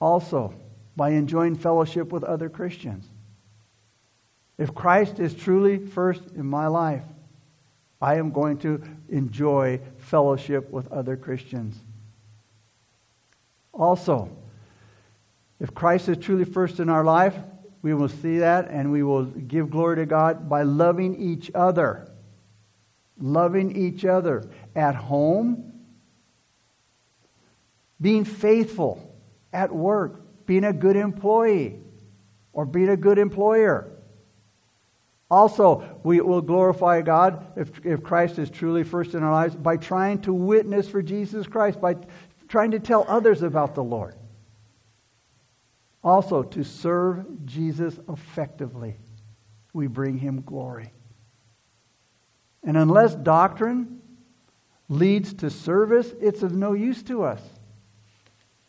Also, 0.00 0.54
by 0.96 1.10
enjoying 1.10 1.54
fellowship 1.54 2.10
with 2.10 2.24
other 2.24 2.48
Christians. 2.48 3.06
If 4.58 4.74
Christ 4.74 5.20
is 5.20 5.34
truly 5.34 5.78
first 5.78 6.22
in 6.34 6.46
my 6.46 6.66
life, 6.66 7.04
I 8.00 8.16
am 8.16 8.30
going 8.30 8.58
to 8.58 8.82
enjoy 9.08 9.80
fellowship 9.98 10.70
with 10.70 10.90
other 10.90 11.16
Christians. 11.16 11.76
Also, 13.72 14.30
if 15.60 15.74
Christ 15.74 16.08
is 16.08 16.16
truly 16.16 16.44
first 16.44 16.80
in 16.80 16.88
our 16.88 17.04
life, 17.04 17.36
we 17.82 17.94
will 17.94 18.08
see 18.08 18.38
that 18.38 18.68
and 18.68 18.90
we 18.90 19.02
will 19.02 19.24
give 19.24 19.70
glory 19.70 19.96
to 19.96 20.06
God 20.06 20.48
by 20.48 20.62
loving 20.62 21.14
each 21.16 21.50
other. 21.54 22.10
Loving 23.18 23.76
each 23.76 24.06
other 24.06 24.48
at 24.74 24.94
home, 24.94 25.70
being 28.00 28.24
faithful 28.24 29.14
at 29.52 29.74
work, 29.74 30.46
being 30.46 30.64
a 30.64 30.72
good 30.72 30.96
employee 30.96 31.80
or 32.54 32.64
being 32.64 32.88
a 32.88 32.96
good 32.96 33.18
employer. 33.18 33.92
Also, 35.30 36.00
we 36.02 36.20
will 36.20 36.42
glorify 36.42 37.02
God 37.02 37.46
if, 37.56 37.84
if 37.86 38.02
Christ 38.02 38.38
is 38.38 38.50
truly 38.50 38.82
first 38.82 39.14
in 39.14 39.22
our 39.22 39.30
lives 39.30 39.54
by 39.54 39.76
trying 39.76 40.20
to 40.22 40.32
witness 40.32 40.88
for 40.88 41.02
Jesus 41.02 41.46
Christ, 41.46 41.80
by 41.80 41.96
trying 42.48 42.72
to 42.72 42.80
tell 42.80 43.04
others 43.06 43.42
about 43.42 43.76
the 43.76 43.84
Lord. 43.84 44.16
Also, 46.02 46.42
to 46.42 46.64
serve 46.64 47.46
Jesus 47.46 47.98
effectively, 48.08 48.96
we 49.72 49.86
bring 49.86 50.18
him 50.18 50.42
glory. 50.42 50.92
And 52.64 52.76
unless 52.76 53.14
doctrine 53.14 54.00
leads 54.88 55.32
to 55.34 55.50
service, 55.50 56.12
it's 56.20 56.42
of 56.42 56.52
no 56.52 56.72
use 56.72 57.02
to 57.04 57.22
us. 57.22 57.40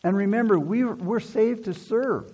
And 0.03 0.15
remember, 0.15 0.59
we, 0.59 0.83
we're 0.83 1.19
saved 1.19 1.65
to 1.65 1.73
serve. 1.73 2.31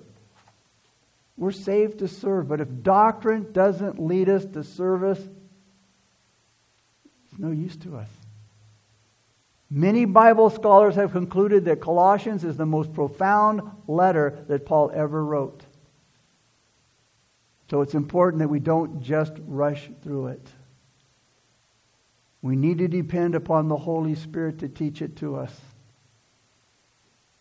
We're 1.38 1.52
saved 1.52 2.00
to 2.00 2.08
serve. 2.08 2.48
But 2.48 2.62
if 2.62 2.68
doctrine 2.82 3.52
doesn't 3.52 4.00
lead 4.00 4.28
us 4.28 4.44
to 4.46 4.64
service, 4.64 5.20
it's 5.20 7.40
no 7.40 7.52
use 7.52 7.76
to 7.78 7.98
us. 7.98 8.10
Many 9.70 10.06
Bible 10.06 10.50
scholars 10.50 10.96
have 10.96 11.12
concluded 11.12 11.66
that 11.66 11.82
Colossians 11.82 12.44
is 12.44 12.58
the 12.58 12.66
most 12.66 12.94
profound 12.94 13.62
letter 13.86 14.46
that 14.48 14.66
Paul 14.66 14.92
ever 14.94 15.24
wrote. 15.24 15.64
So 17.70 17.82
it's 17.82 17.94
important 17.94 18.40
that 18.40 18.48
we 18.48 18.60
don't 18.60 19.02
just 19.02 19.34
rush 19.46 19.90
through 20.02 20.28
it. 20.28 20.48
We 22.42 22.56
need 22.56 22.78
to 22.78 22.88
depend 22.88 23.36
upon 23.36 23.68
the 23.68 23.76
Holy 23.76 24.16
Spirit 24.16 24.60
to 24.60 24.70
teach 24.70 25.02
it 25.02 25.18
to 25.18 25.36
us. 25.36 25.54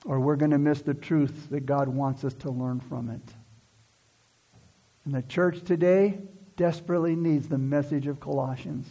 Or 0.05 0.19
we're 0.19 0.37
going 0.37 0.51
to 0.51 0.59
miss 0.59 0.83
the 0.83 0.95
truth 0.95 1.49
that 1.51 1.65
God 1.65 1.89
wants 1.89 2.25
us 2.25 2.35
to 2.35 2.51
learn 2.51 2.81
from 2.81 3.11
it. 3.11 3.23
And 5.07 5.14
the 5.14 5.23
church 5.23 5.62
today 5.62 6.19
desperately 6.57 7.14
needs 7.14 7.49
the 7.49 7.59
message 7.59 8.09
of 8.09 8.19
Colossians. 8.19 8.88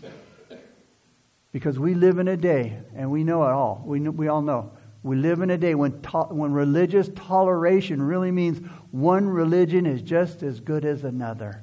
Because 1.51 1.77
we 1.77 1.93
live 1.93 2.19
in 2.19 2.29
a 2.29 2.37
day, 2.37 2.77
and 2.95 3.11
we 3.11 3.23
know 3.23 3.43
it 3.43 3.51
all. 3.51 3.83
We, 3.85 3.99
we 3.99 4.29
all 4.29 4.41
know. 4.41 4.71
We 5.03 5.17
live 5.17 5.41
in 5.41 5.51
a 5.51 5.57
day 5.57 5.75
when, 5.75 6.01
to, 6.01 6.23
when 6.29 6.51
religious 6.53 7.09
toleration 7.15 8.01
really 8.01 8.31
means 8.31 8.65
one 8.91 9.27
religion 9.27 9.85
is 9.85 10.01
just 10.01 10.41
as 10.41 10.59
good 10.59 10.85
as 10.85 11.03
another. 11.03 11.61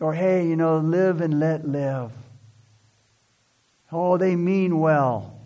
Or, 0.00 0.14
hey, 0.14 0.48
you 0.48 0.56
know, 0.56 0.78
live 0.78 1.20
and 1.20 1.38
let 1.38 1.68
live. 1.68 2.12
Oh, 3.92 4.16
they 4.16 4.36
mean 4.36 4.80
well. 4.80 5.38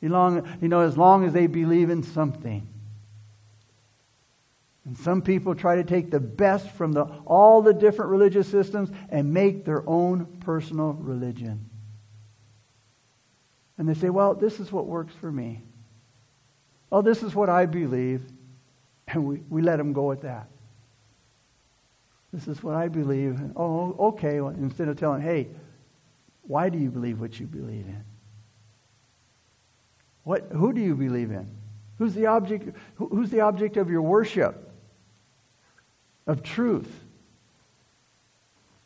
You, 0.00 0.08
long, 0.08 0.48
you 0.60 0.68
know, 0.68 0.80
as 0.80 0.96
long 0.96 1.24
as 1.24 1.32
they 1.32 1.48
believe 1.48 1.90
in 1.90 2.04
something. 2.04 2.66
And 4.84 4.98
some 4.98 5.22
people 5.22 5.54
try 5.54 5.76
to 5.76 5.84
take 5.84 6.10
the 6.10 6.20
best 6.20 6.68
from 6.70 6.92
the, 6.92 7.04
all 7.24 7.62
the 7.62 7.72
different 7.72 8.10
religious 8.10 8.48
systems 8.48 8.90
and 9.10 9.32
make 9.32 9.64
their 9.64 9.88
own 9.88 10.26
personal 10.40 10.94
religion. 10.94 11.68
And 13.78 13.88
they 13.88 13.94
say, 13.94 14.10
well, 14.10 14.34
this 14.34 14.58
is 14.60 14.72
what 14.72 14.86
works 14.86 15.14
for 15.14 15.30
me. 15.30 15.62
Oh, 16.90 17.00
this 17.00 17.22
is 17.22 17.34
what 17.34 17.48
I 17.48 17.66
believe. 17.66 18.22
And 19.06 19.24
we, 19.24 19.42
we 19.48 19.62
let 19.62 19.76
them 19.76 19.92
go 19.92 20.02
with 20.02 20.22
that. 20.22 20.48
This 22.32 22.48
is 22.48 22.62
what 22.62 22.74
I 22.74 22.88
believe. 22.88 23.38
Oh, 23.56 23.94
okay. 24.08 24.40
Well, 24.40 24.54
instead 24.54 24.88
of 24.88 24.98
telling, 24.98 25.22
hey, 25.22 25.48
why 26.42 26.68
do 26.68 26.78
you 26.78 26.90
believe 26.90 27.20
what 27.20 27.38
you 27.38 27.46
believe 27.46 27.86
in? 27.86 28.04
What, 30.24 30.48
who 30.52 30.72
do 30.72 30.80
you 30.80 30.94
believe 30.94 31.30
in? 31.30 31.48
Who's 31.98 32.14
the 32.14 32.26
object, 32.26 32.76
who's 32.96 33.30
the 33.30 33.40
object 33.40 33.76
of 33.76 33.90
your 33.90 34.02
worship? 34.02 34.71
Of 36.26 36.42
truth. 36.42 36.90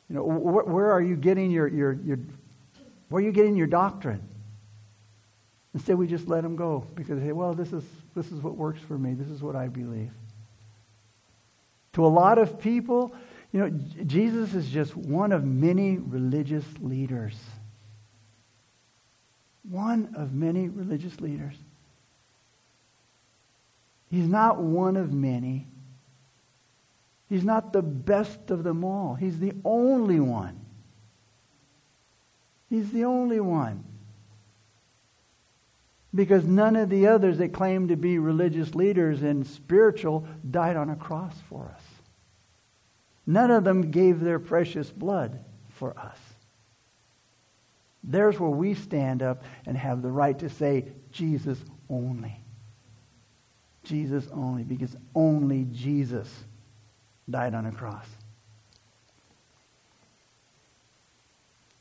You 0.08 0.16
know, 0.16 0.22
wh- 0.22 0.68
where 0.68 0.90
are 0.92 1.02
you 1.02 1.16
getting 1.16 1.50
your, 1.50 1.68
your, 1.68 1.92
your, 1.92 2.18
where 3.08 3.22
are 3.22 3.24
you 3.24 3.32
getting 3.32 3.56
your 3.56 3.66
doctrine? 3.66 4.22
Instead, 5.74 5.96
we 5.96 6.06
just 6.06 6.26
let 6.26 6.42
them 6.42 6.56
go 6.56 6.86
because, 6.94 7.20
hey, 7.20 7.32
well, 7.32 7.52
this 7.52 7.72
is, 7.72 7.84
this 8.14 8.32
is 8.32 8.40
what 8.40 8.56
works 8.56 8.80
for 8.80 8.96
me. 8.96 9.12
This 9.14 9.28
is 9.28 9.42
what 9.42 9.54
I 9.54 9.68
believe. 9.68 10.10
To 11.94 12.06
a 12.06 12.08
lot 12.08 12.38
of 12.38 12.58
people, 12.60 13.14
you 13.52 13.60
know, 13.60 13.70
Jesus 14.04 14.54
is 14.54 14.68
just 14.68 14.96
one 14.96 15.32
of 15.32 15.44
many 15.44 15.98
religious 15.98 16.64
leaders. 16.80 17.34
One 19.68 20.14
of 20.16 20.32
many 20.32 20.68
religious 20.68 21.20
leaders. 21.20 21.54
He's 24.10 24.28
not 24.28 24.58
one 24.58 24.96
of 24.96 25.12
many. 25.12 25.66
He's 27.28 27.44
not 27.44 27.72
the 27.72 27.82
best 27.82 28.50
of 28.50 28.62
them 28.62 28.84
all. 28.84 29.14
He's 29.14 29.38
the 29.38 29.52
only 29.64 30.20
one. 30.20 30.60
He's 32.70 32.90
the 32.90 33.04
only 33.04 33.40
one. 33.40 33.84
Because 36.14 36.44
none 36.44 36.76
of 36.76 36.88
the 36.88 37.08
others 37.08 37.38
that 37.38 37.52
claim 37.52 37.88
to 37.88 37.96
be 37.96 38.18
religious 38.18 38.74
leaders 38.74 39.22
and 39.22 39.46
spiritual 39.46 40.26
died 40.48 40.76
on 40.76 40.88
a 40.88 40.96
cross 40.96 41.34
for 41.48 41.70
us. 41.74 41.82
None 43.26 43.50
of 43.50 43.64
them 43.64 43.90
gave 43.90 44.20
their 44.20 44.38
precious 44.38 44.90
blood 44.90 45.44
for 45.70 45.98
us. 45.98 46.18
There's 48.04 48.38
where 48.38 48.50
we 48.50 48.74
stand 48.74 49.20
up 49.20 49.42
and 49.66 49.76
have 49.76 50.00
the 50.00 50.10
right 50.10 50.38
to 50.38 50.48
say, 50.48 50.92
Jesus 51.10 51.58
only. 51.90 52.40
Jesus 53.82 54.26
only, 54.32 54.62
because 54.62 54.96
only 55.14 55.66
Jesus 55.72 56.32
died 57.28 57.54
on 57.54 57.66
a 57.66 57.72
cross. 57.72 58.06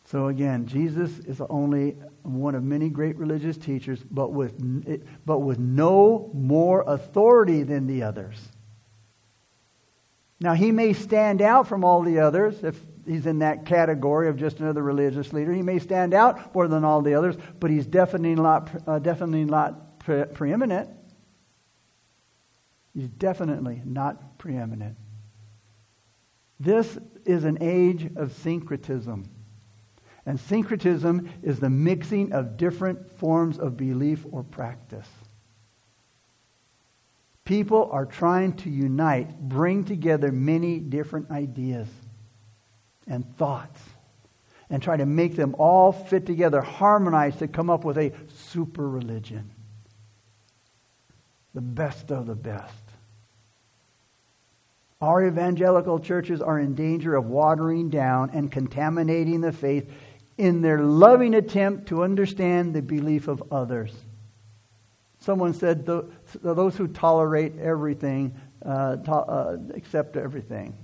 So 0.05 0.27
again, 0.27 0.67
Jesus 0.67 1.17
is 1.19 1.41
only 1.49 1.91
one 2.21 2.55
of 2.55 2.63
many 2.63 2.89
great 2.89 3.17
religious 3.17 3.57
teachers, 3.57 3.99
but 4.11 4.31
with, 4.31 4.53
but 5.25 5.39
with 5.39 5.57
no 5.57 6.29
more 6.33 6.83
authority 6.85 7.63
than 7.63 7.87
the 7.87 8.03
others. 8.03 8.37
Now, 10.39 10.53
he 10.53 10.71
may 10.71 10.93
stand 10.93 11.41
out 11.41 11.67
from 11.67 11.83
all 11.83 12.03
the 12.03 12.19
others 12.19 12.63
if 12.63 12.79
he's 13.07 13.25
in 13.25 13.39
that 13.39 13.65
category 13.65 14.29
of 14.29 14.37
just 14.37 14.59
another 14.59 14.83
religious 14.83 15.33
leader. 15.33 15.51
He 15.53 15.61
may 15.61 15.79
stand 15.79 16.13
out 16.13 16.53
more 16.53 16.67
than 16.67 16.83
all 16.83 17.01
the 17.01 17.15
others, 17.15 17.35
but 17.59 17.71
he's 17.71 17.85
definitely 17.85 18.35
not, 18.35 18.69
uh, 18.87 18.99
definitely 18.99 19.45
not 19.45 19.99
pre- 19.99 20.25
preeminent. 20.25 20.89
He's 22.93 23.09
definitely 23.09 23.81
not 23.85 24.37
preeminent. 24.37 24.97
This 26.59 26.97
is 27.25 27.43
an 27.43 27.57
age 27.61 28.09
of 28.15 28.31
syncretism. 28.33 29.29
And 30.25 30.39
syncretism 30.39 31.29
is 31.43 31.59
the 31.59 31.69
mixing 31.69 32.33
of 32.33 32.57
different 32.57 33.11
forms 33.19 33.59
of 33.59 33.77
belief 33.77 34.25
or 34.31 34.43
practice. 34.43 35.07
People 37.43 37.89
are 37.91 38.07
trying 38.07 38.53
to 38.53 38.71
unite, 38.71 39.39
bring 39.39 39.83
together 39.83 40.31
many 40.31 40.79
different 40.79 41.29
ideas 41.29 41.87
and 43.07 43.37
thoughts, 43.37 43.79
and 44.71 44.81
try 44.81 44.97
to 44.97 45.05
make 45.05 45.35
them 45.35 45.55
all 45.59 45.91
fit 45.91 46.25
together, 46.25 46.59
harmonize 46.61 47.35
to 47.35 47.47
come 47.47 47.69
up 47.69 47.85
with 47.85 47.99
a 47.99 48.13
super 48.49 48.89
religion. 48.89 49.51
The 51.53 51.61
best 51.61 52.11
of 52.11 52.25
the 52.25 52.35
best. 52.35 52.84
Our 55.05 55.27
evangelical 55.27 55.99
churches 55.99 56.41
are 56.41 56.59
in 56.59 56.73
danger 56.73 57.15
of 57.15 57.27
watering 57.27 57.91
down 57.91 58.31
and 58.31 58.51
contaminating 58.51 59.39
the 59.39 59.51
faith 59.51 59.87
in 60.39 60.63
their 60.63 60.81
loving 60.81 61.35
attempt 61.35 61.89
to 61.89 62.01
understand 62.01 62.73
the 62.73 62.81
belief 62.81 63.27
of 63.27 63.43
others. 63.51 63.93
Someone 65.19 65.53
said, 65.53 65.85
those 65.85 66.75
who 66.75 66.87
tolerate 66.87 67.59
everything 67.59 68.33
uh, 68.65 68.95
to, 68.95 69.11
uh, 69.11 69.57
accept 69.75 70.17
everything. 70.17 70.75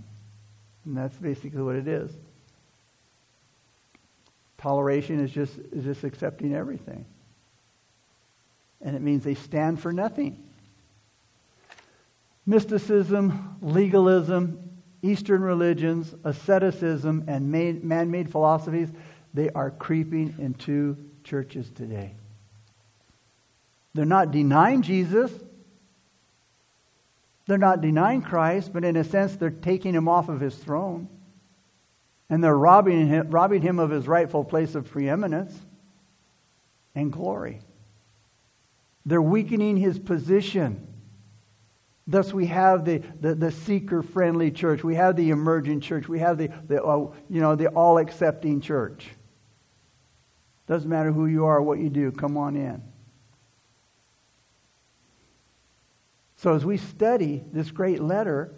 And 0.86 0.96
that's 0.96 1.18
basically 1.18 1.64
what 1.64 1.76
it 1.76 1.88
is. 1.88 2.12
Toleration 4.60 5.20
is 5.20 5.32
just, 5.32 5.58
is 5.72 5.84
just 5.84 6.04
accepting 6.04 6.54
everything. 6.54 7.08
And 8.82 8.96
it 8.96 9.02
means 9.02 9.24
they 9.24 9.34
stand 9.34 9.82
for 9.82 9.92
nothing. 9.92 10.44
Mysticism, 12.46 13.58
legalism, 13.62 14.72
Eastern 15.02 15.42
religions, 15.42 16.14
asceticism, 16.24 17.24
and 17.28 17.52
man 17.52 18.12
made 18.12 18.32
philosophies 18.32 18.89
they 19.34 19.50
are 19.52 19.72
creeping 19.72 20.36
into 20.39 20.98
churches 21.24 21.72
today. 21.72 22.14
They're 23.94 24.06
not 24.06 24.32
denying 24.32 24.82
Jesus. 24.82 25.32
They're 27.48 27.58
not 27.58 27.82
denying 27.82 28.22
Christ, 28.22 28.72
but 28.74 28.84
in 28.84 28.96
a 28.96 29.04
sense, 29.04 29.36
they're 29.36 29.50
taking 29.50 29.94
him 29.94 30.08
off 30.08 30.30
of 30.30 30.39
his 30.39 30.56
throne. 30.56 31.10
And 32.30 32.44
they're 32.44 32.58
robbing 32.58 33.08
him, 33.08 33.30
robbing 33.30 33.62
him 33.62 33.80
of 33.80 33.89
his 33.89 34.08
rightful 34.08 34.46
place 34.46 34.76
of 34.76 34.89
preeminence 34.89 35.58
and 36.96 37.12
glory. 37.12 37.60
They're 39.06 39.22
weakening 39.22 39.78
his 39.78 40.00
position. 40.00 40.88
Thus, 42.08 42.34
we 42.34 42.47
have 42.47 42.84
the, 42.84 42.97
the, 43.20 43.36
the 43.36 43.52
seeker 43.52 44.02
friendly 44.02 44.52
church. 44.52 44.84
We 44.84 44.95
have 44.95 45.16
the 45.16 45.30
emerging 45.30 45.82
church. 45.82 46.10
We 46.10 46.20
have 46.20 46.38
the, 46.38 46.49
the, 46.68 46.84
uh, 46.84 47.12
you 47.30 47.41
know, 47.41 47.56
the 47.56 47.68
all 47.68 47.99
accepting 47.99 48.60
church. 48.60 49.08
Doesn't 50.68 50.89
matter 50.89 51.12
who 51.12 51.28
you 51.28 51.45
are 51.45 51.62
what 51.62 51.80
you 51.80 51.89
do, 51.89 52.12
come 52.12 52.38
on 52.38 52.56
in. 52.56 52.82
So, 56.38 56.56
as 56.56 56.66
we 56.66 56.78
study 56.78 57.43
this 57.54 57.70
great 57.70 58.02
letter, 58.02 58.52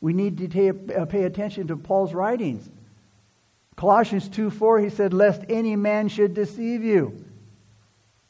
we 0.00 0.12
need 0.12 0.50
to 0.50 0.94
uh, 0.94 1.06
pay 1.06 1.24
attention 1.24 1.68
to 1.68 1.76
Paul's 1.76 2.12
writings. 2.12 2.68
Colossians 3.76 4.28
2 4.28 4.50
4, 4.50 4.80
he 4.80 4.90
said, 4.90 5.14
Lest 5.14 5.42
any 5.48 5.74
man 5.74 6.08
should 6.08 6.34
deceive 6.34 6.84
you. 6.84 7.24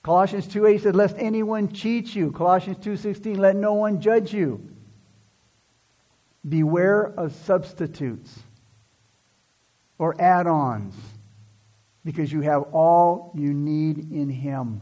Colossians 0.03 0.47
2 0.47 0.67
8 0.67 0.83
said, 0.83 0.97
Lest 0.97 1.17
anyone 1.19 1.73
cheat 1.73 2.15
you. 2.15 2.31
Colossians 2.33 2.79
2 2.83 2.97
16, 2.97 3.39
Let 3.39 3.57
no 3.57 3.75
one 3.75 4.01
judge 4.01 4.33
you. 4.33 4.67
Beware 6.49 7.03
of 7.03 7.35
substitutes 7.35 8.39
or 9.99 10.19
add 10.21 10.47
ons 10.47 10.95
because 12.05 12.33
you 12.33 12.41
have 12.41 12.63
all 12.73 13.33
you 13.35 13.53
need 13.53 14.11
in 14.11 14.31
Him. 14.31 14.81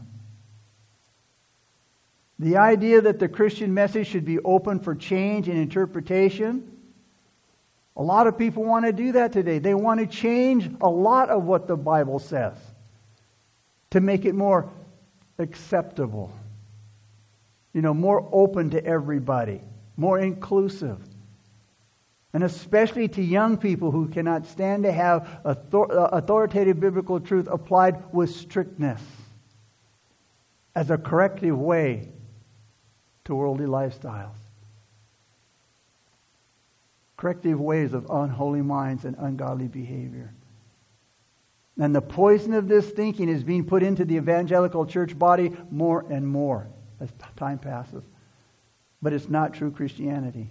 The 2.39 2.55
idea 2.55 3.01
that 3.01 3.19
the 3.19 3.27
Christian 3.27 3.73
message 3.73 4.07
should 4.07 4.23
be 4.23 4.39
open 4.39 4.79
for 4.79 4.95
change 4.95 5.49
and 5.49 5.57
interpretation. 5.57 6.71
A 7.97 8.01
lot 8.01 8.27
of 8.27 8.37
people 8.37 8.63
want 8.63 8.85
to 8.85 8.93
do 8.93 9.11
that 9.11 9.33
today. 9.33 9.59
They 9.59 9.73
want 9.73 9.99
to 9.99 10.07
change 10.07 10.71
a 10.79 10.89
lot 10.89 11.29
of 11.29 11.43
what 11.43 11.67
the 11.67 11.75
Bible 11.75 12.19
says 12.19 12.55
to 13.89 13.99
make 13.99 14.23
it 14.23 14.35
more 14.35 14.71
acceptable, 15.39 16.31
you 17.73 17.81
know, 17.81 17.93
more 17.93 18.27
open 18.31 18.69
to 18.71 18.85
everybody, 18.85 19.61
more 19.97 20.19
inclusive 20.19 20.99
and 22.33 22.43
especially 22.43 23.07
to 23.07 23.21
young 23.23 23.57
people 23.57 23.91
who 23.91 24.07
cannot 24.07 24.45
stand 24.45 24.83
to 24.83 24.91
have 24.91 25.39
author- 25.43 26.09
authoritative 26.11 26.79
biblical 26.79 27.19
truth 27.19 27.47
applied 27.49 28.13
with 28.13 28.29
strictness 28.29 29.01
as 30.75 30.91
a 30.91 30.97
corrective 30.97 31.57
way 31.57 32.07
to 33.25 33.33
worldly 33.33 33.65
lifestyles. 33.65 34.35
Corrective 37.17 37.59
ways 37.59 37.93
of 37.93 38.09
unholy 38.09 38.61
minds 38.61 39.05
and 39.05 39.15
ungodly 39.17 39.67
behavior. 39.67 40.31
And 41.79 41.95
the 41.95 42.01
poison 42.01 42.53
of 42.53 42.67
this 42.67 42.89
thinking 42.89 43.29
is 43.29 43.43
being 43.43 43.65
put 43.65 43.81
into 43.83 44.03
the 44.03 44.17
evangelical 44.17 44.85
church 44.85 45.17
body 45.17 45.55
more 45.71 46.05
and 46.09 46.27
more 46.27 46.67
as 46.99 47.09
time 47.37 47.57
passes. 47.57 48.03
But 49.01 49.13
it's 49.13 49.29
not 49.29 49.53
true 49.53 49.71
Christianity. 49.71 50.49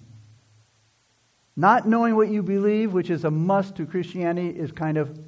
Not 1.55 1.87
knowing 1.87 2.17
what 2.17 2.31
you 2.31 2.43
believe, 2.43 2.95
which 2.95 3.11
is 3.11 3.25
a 3.25 3.31
must 3.31 3.77
to 3.77 3.85
Christianity, 3.85 4.59
is 4.59 4.73
kind 4.73 4.97
of 4.97 5.19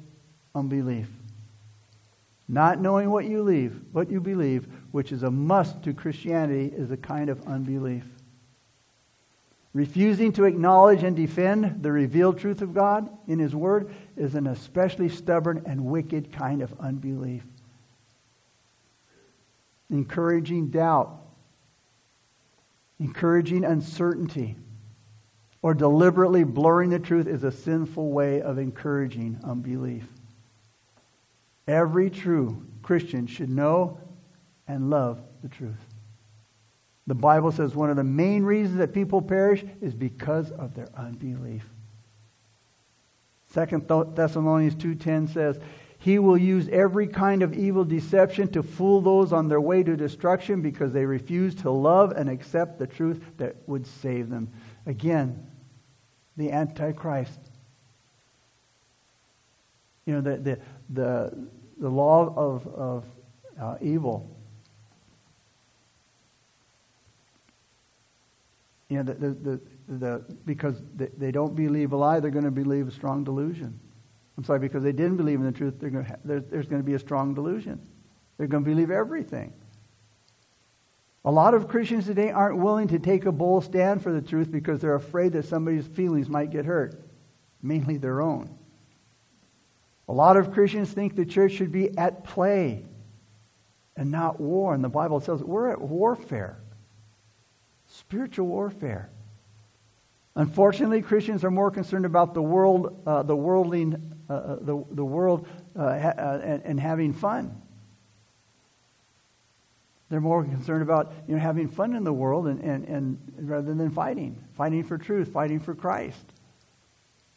unbelief. 0.55 1.07
Not 2.47 2.81
knowing 2.81 3.11
what 3.11 3.25
you 3.25 3.37
believe, 3.37 3.79
what 3.91 4.09
you 4.09 4.19
believe, 4.19 4.67
which 4.91 5.11
is 5.11 5.21
a 5.21 5.29
must 5.29 5.83
to 5.83 5.93
Christianity, 5.93 6.73
is 6.75 6.89
a 6.89 6.97
kind 6.97 7.29
of 7.29 7.45
unbelief. 7.47 8.05
Refusing 9.73 10.33
to 10.33 10.43
acknowledge 10.43 11.03
and 11.03 11.15
defend 11.15 11.81
the 11.81 11.91
revealed 11.91 12.37
truth 12.37 12.61
of 12.61 12.73
God 12.73 13.09
in 13.27 13.39
His 13.39 13.55
Word 13.55 13.93
is 14.17 14.35
an 14.35 14.47
especially 14.47 15.07
stubborn 15.07 15.63
and 15.65 15.85
wicked 15.85 16.31
kind 16.33 16.61
of 16.61 16.77
unbelief. 16.79 17.43
Encouraging 19.89 20.69
doubt, 20.69 21.21
encouraging 22.99 23.63
uncertainty, 23.63 24.57
or 25.61 25.73
deliberately 25.73 26.43
blurring 26.43 26.89
the 26.89 26.99
truth 26.99 27.27
is 27.27 27.43
a 27.43 27.51
sinful 27.51 28.11
way 28.11 28.41
of 28.41 28.57
encouraging 28.57 29.39
unbelief. 29.43 30.05
Every 31.67 32.09
true 32.09 32.65
Christian 32.81 33.27
should 33.27 33.49
know 33.49 33.99
and 34.67 34.89
love 34.89 35.21
the 35.41 35.49
truth. 35.49 35.90
The 37.07 37.15
Bible 37.15 37.51
says 37.51 37.75
one 37.75 37.89
of 37.89 37.95
the 37.95 38.03
main 38.03 38.43
reasons 38.43 38.77
that 38.77 38.93
people 38.93 39.21
perish 39.21 39.63
is 39.81 39.93
because 39.93 40.51
of 40.51 40.75
their 40.75 40.89
unbelief. 40.95 41.67
Second 43.47 43.87
Thessalonians 44.15 44.75
2:10 44.75 45.27
says, 45.27 45.59
"He 45.97 46.19
will 46.19 46.37
use 46.37 46.69
every 46.69 47.07
kind 47.07 47.43
of 47.43 47.53
evil 47.53 47.83
deception 47.83 48.47
to 48.49 48.63
fool 48.63 49.01
those 49.01 49.33
on 49.33 49.49
their 49.49 49.59
way 49.59 49.83
to 49.83 49.97
destruction 49.97 50.61
because 50.61 50.93
they 50.93 51.05
refuse 51.05 51.55
to 51.55 51.71
love 51.71 52.11
and 52.11 52.29
accept 52.29 52.79
the 52.79 52.87
truth 52.87 53.21
that 53.37 53.57
would 53.67 53.85
save 53.85 54.29
them." 54.29 54.47
Again, 54.85 55.47
the 56.37 56.51
antichrist. 56.51 57.39
You 60.05 60.13
know, 60.13 60.21
the 60.21 60.37
the 60.37 60.59
the, 60.89 61.47
the 61.77 61.89
law 61.89 62.33
of 62.35 62.67
of 62.67 63.05
uh, 63.59 63.77
evil 63.81 64.29
You 68.91 68.97
know, 68.97 69.03
the, 69.03 69.13
the, 69.13 69.29
the, 69.29 69.61
the 69.87 70.35
because 70.45 70.81
they, 70.97 71.31
don't 71.31 71.55
believe 71.55 71.93
a 71.93 71.95
lie, 71.95 72.19
they're 72.19 72.29
going 72.29 72.43
to 72.43 72.51
believe 72.51 72.89
a 72.89 72.91
strong 72.91 73.23
delusion. 73.23 73.79
I'm 74.37 74.43
sorry, 74.43 74.59
because 74.59 74.83
they 74.83 74.91
didn't 74.91 75.15
believe 75.15 75.39
in 75.39 75.45
the 75.45 75.51
truth, 75.53 75.79
going 75.79 76.05
there's, 76.25 76.43
there's 76.51 76.67
going 76.67 76.81
to 76.81 76.85
be 76.85 76.95
a 76.95 76.99
strong 76.99 77.33
delusion. 77.33 77.79
They're 78.37 78.47
going 78.47 78.65
to 78.65 78.69
believe 78.69 78.91
everything. 78.91 79.53
A 81.23 81.31
lot 81.31 81.53
of 81.53 81.69
Christians 81.69 82.05
today 82.05 82.31
aren't 82.31 82.57
willing 82.57 82.89
to 82.89 82.99
take 82.99 83.25
a 83.25 83.31
bold 83.31 83.63
stand 83.63 84.03
for 84.03 84.11
the 84.11 84.21
truth 84.21 84.51
because 84.51 84.81
they're 84.81 84.95
afraid 84.95 85.31
that 85.33 85.45
somebody's 85.45 85.87
feelings 85.87 86.27
might 86.27 86.49
get 86.49 86.65
hurt, 86.65 87.01
mainly 87.61 87.95
their 87.95 88.21
own. 88.21 88.53
A 90.09 90.13
lot 90.13 90.35
of 90.35 90.51
Christians 90.51 90.91
think 90.91 91.15
the 91.15 91.25
church 91.25 91.53
should 91.53 91.71
be 91.71 91.97
at 91.97 92.25
play 92.25 92.83
and 93.95 94.11
not 94.11 94.41
war. 94.41 94.73
And 94.73 94.83
the 94.83 94.89
Bible 94.89 95.21
says 95.21 95.41
we're 95.41 95.71
at 95.71 95.79
warfare. 95.79 96.61
Spiritual 97.91 98.47
warfare. 98.47 99.09
Unfortunately, 100.35 101.01
Christians 101.01 101.43
are 101.43 101.51
more 101.51 101.69
concerned 101.69 102.05
about 102.05 102.33
the 102.33 102.41
world, 102.41 103.01
uh, 103.05 103.23
the 103.23 103.35
worldling, 103.35 104.13
uh, 104.29 104.33
uh 104.33 104.55
the, 104.61 104.85
the 104.91 105.03
world, 105.03 105.45
uh, 105.75 105.99
ha- 105.99 106.13
uh, 106.17 106.39
and, 106.41 106.61
and, 106.63 106.79
having 106.79 107.11
fun. 107.11 107.61
They're 110.09 110.21
more 110.21 110.45
concerned 110.45 110.83
about 110.83 111.11
you 111.27 111.35
know 111.35 111.41
having 111.41 111.67
fun 111.67 111.93
in 111.93 112.05
the 112.05 112.13
world, 112.13 112.47
and, 112.47 112.61
and, 112.61 112.87
and 112.87 113.17
rather 113.37 113.73
than 113.73 113.91
fighting, 113.91 114.41
fighting 114.55 114.85
for 114.85 114.97
truth, 114.97 115.33
fighting 115.33 115.59
for 115.59 115.75
Christ, 115.75 116.23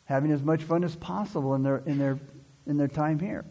having 0.04 0.30
as 0.30 0.42
much 0.42 0.62
fun 0.62 0.84
as 0.84 0.94
possible 0.94 1.56
in 1.56 1.64
their 1.64 1.78
in 1.78 1.98
their 1.98 2.16
in 2.68 2.76
their 2.76 2.88
time 2.88 3.18
here. 3.18 3.44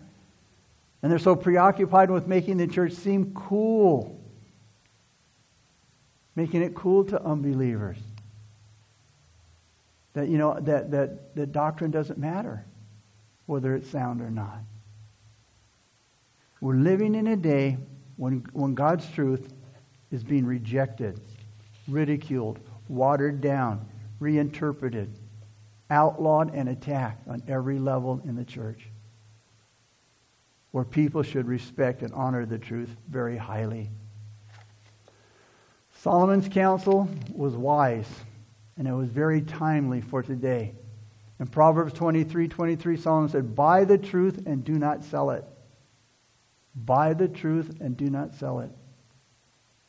And 1.02 1.12
they're 1.12 1.20
so 1.20 1.36
preoccupied 1.36 2.10
with 2.10 2.28
making 2.28 2.58
the 2.58 2.68
church 2.68 2.94
seem 2.94 3.34
cool 3.34 4.23
making 6.36 6.62
it 6.62 6.74
cool 6.76 7.04
to 7.06 7.22
unbelievers. 7.22 7.98
That, 10.14 10.28
you 10.28 10.38
know, 10.38 10.60
that, 10.60 10.92
that, 10.92 11.36
that 11.36 11.52
doctrine 11.52 11.92
doesn't 11.92 12.20
matter, 12.20 12.66
whether 13.46 13.76
it's 13.76 13.90
sound 13.90 14.22
or 14.22 14.30
not. 14.30 14.60
We're 16.62 16.76
living 16.76 17.16
in 17.16 17.28
a 17.28 17.36
day 17.36 17.78
when, 18.16 18.46
when 18.54 18.74
God's 18.74 19.10
truth 19.12 19.52
is 20.12 20.24
being 20.24 20.46
rejected, 20.46 21.20
ridiculed, 21.88 22.60
watered 22.88 23.42
down, 23.42 23.88
reinterpreted, 24.20 25.12
outlawed, 25.90 26.54
and 26.54 26.70
attacked 26.70 27.28
on 27.28 27.44
every 27.48 27.80
level 27.80 28.22
in 28.24 28.36
the 28.36 28.46
church. 28.46 28.88
Where 30.72 30.86
people 30.86 31.24
should 31.24 31.48
respect 31.48 32.02
and 32.02 32.14
honor 32.14 32.46
the 32.46 32.58
truth 32.58 32.96
very 33.10 33.38
highly. 33.38 33.90
Solomon's 36.04 36.50
counsel 36.50 37.08
was 37.34 37.56
wise, 37.56 38.10
and 38.76 38.90
it 38.90 38.92
was 38.92 39.08
very 39.08 39.42
timely 39.42 40.02
for 40.02 40.22
today. 40.22 40.76
In 41.40 41.48
Proverbs 41.48 41.94
23 41.94 42.50
23, 42.50 42.98
Solomon 42.98 43.30
said, 43.30 43.56
Buy 43.56 43.86
the 43.86 43.98
truth 43.98 44.46
and 44.46 44.66
do 44.66 44.74
not 44.74 45.06
sell 45.06 45.30
it. 45.30 45.46
Buy 46.76 47.14
the 47.14 47.30
truth 47.30 47.78
and 47.80 47.96
do 47.96 48.10
not 48.10 48.36
sell 48.36 48.60
it. 48.60 48.70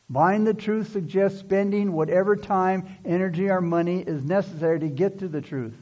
Buying 0.09 0.45
the 0.45 0.53
truth 0.53 0.93
suggests 0.93 1.37
spending 1.37 1.91
whatever 1.91 2.37
time, 2.37 2.87
energy, 3.03 3.49
or 3.49 3.59
money 3.59 3.99
is 3.99 4.23
necessary 4.23 4.79
to 4.79 4.87
get 4.87 5.19
to 5.19 5.27
the 5.27 5.41
truth. 5.41 5.75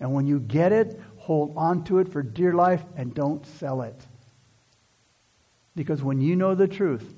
And 0.00 0.12
when 0.12 0.26
you 0.26 0.40
get 0.40 0.72
it, 0.72 1.00
hold 1.18 1.52
on 1.56 1.84
to 1.84 2.00
it 2.00 2.08
for 2.08 2.24
dear 2.24 2.52
life 2.52 2.82
and 2.96 3.14
don't 3.14 3.46
sell 3.46 3.82
it. 3.82 4.06
Because 5.76 6.02
when 6.02 6.20
you 6.20 6.34
know 6.34 6.56
the 6.56 6.66
truth, 6.66 7.14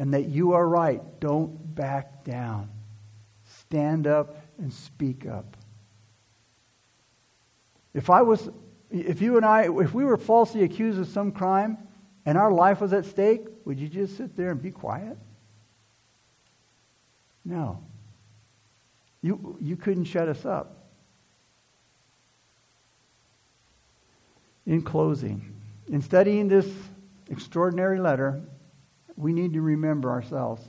and 0.00 0.14
that 0.14 0.30
you 0.30 0.54
are 0.54 0.66
right, 0.66 1.02
don't 1.20 1.74
back 1.74 2.24
down. 2.24 2.70
Stand 3.44 4.06
up 4.06 4.34
and 4.56 4.72
speak 4.72 5.26
up. 5.26 5.58
If 7.92 8.08
I 8.08 8.22
was, 8.22 8.48
if 8.90 9.20
you 9.20 9.36
and 9.36 9.44
I, 9.44 9.64
if 9.64 9.92
we 9.92 10.06
were 10.06 10.16
falsely 10.16 10.62
accused 10.62 10.98
of 10.98 11.06
some 11.06 11.32
crime 11.32 11.76
and 12.24 12.38
our 12.38 12.50
life 12.50 12.80
was 12.80 12.94
at 12.94 13.04
stake, 13.04 13.42
would 13.66 13.78
you 13.78 13.88
just 13.88 14.16
sit 14.16 14.34
there 14.38 14.52
and 14.52 14.62
be 14.62 14.70
quiet? 14.70 15.18
No. 17.44 17.84
You, 19.20 19.58
you 19.60 19.76
couldn't 19.76 20.04
shut 20.04 20.28
us 20.28 20.46
up. 20.46 20.78
In 24.64 24.80
closing, 24.80 25.54
in 25.88 26.00
studying 26.00 26.48
this 26.48 26.72
extraordinary 27.28 28.00
letter, 28.00 28.40
we 29.20 29.32
need 29.32 29.52
to 29.52 29.60
remember 29.60 30.10
ourselves. 30.10 30.62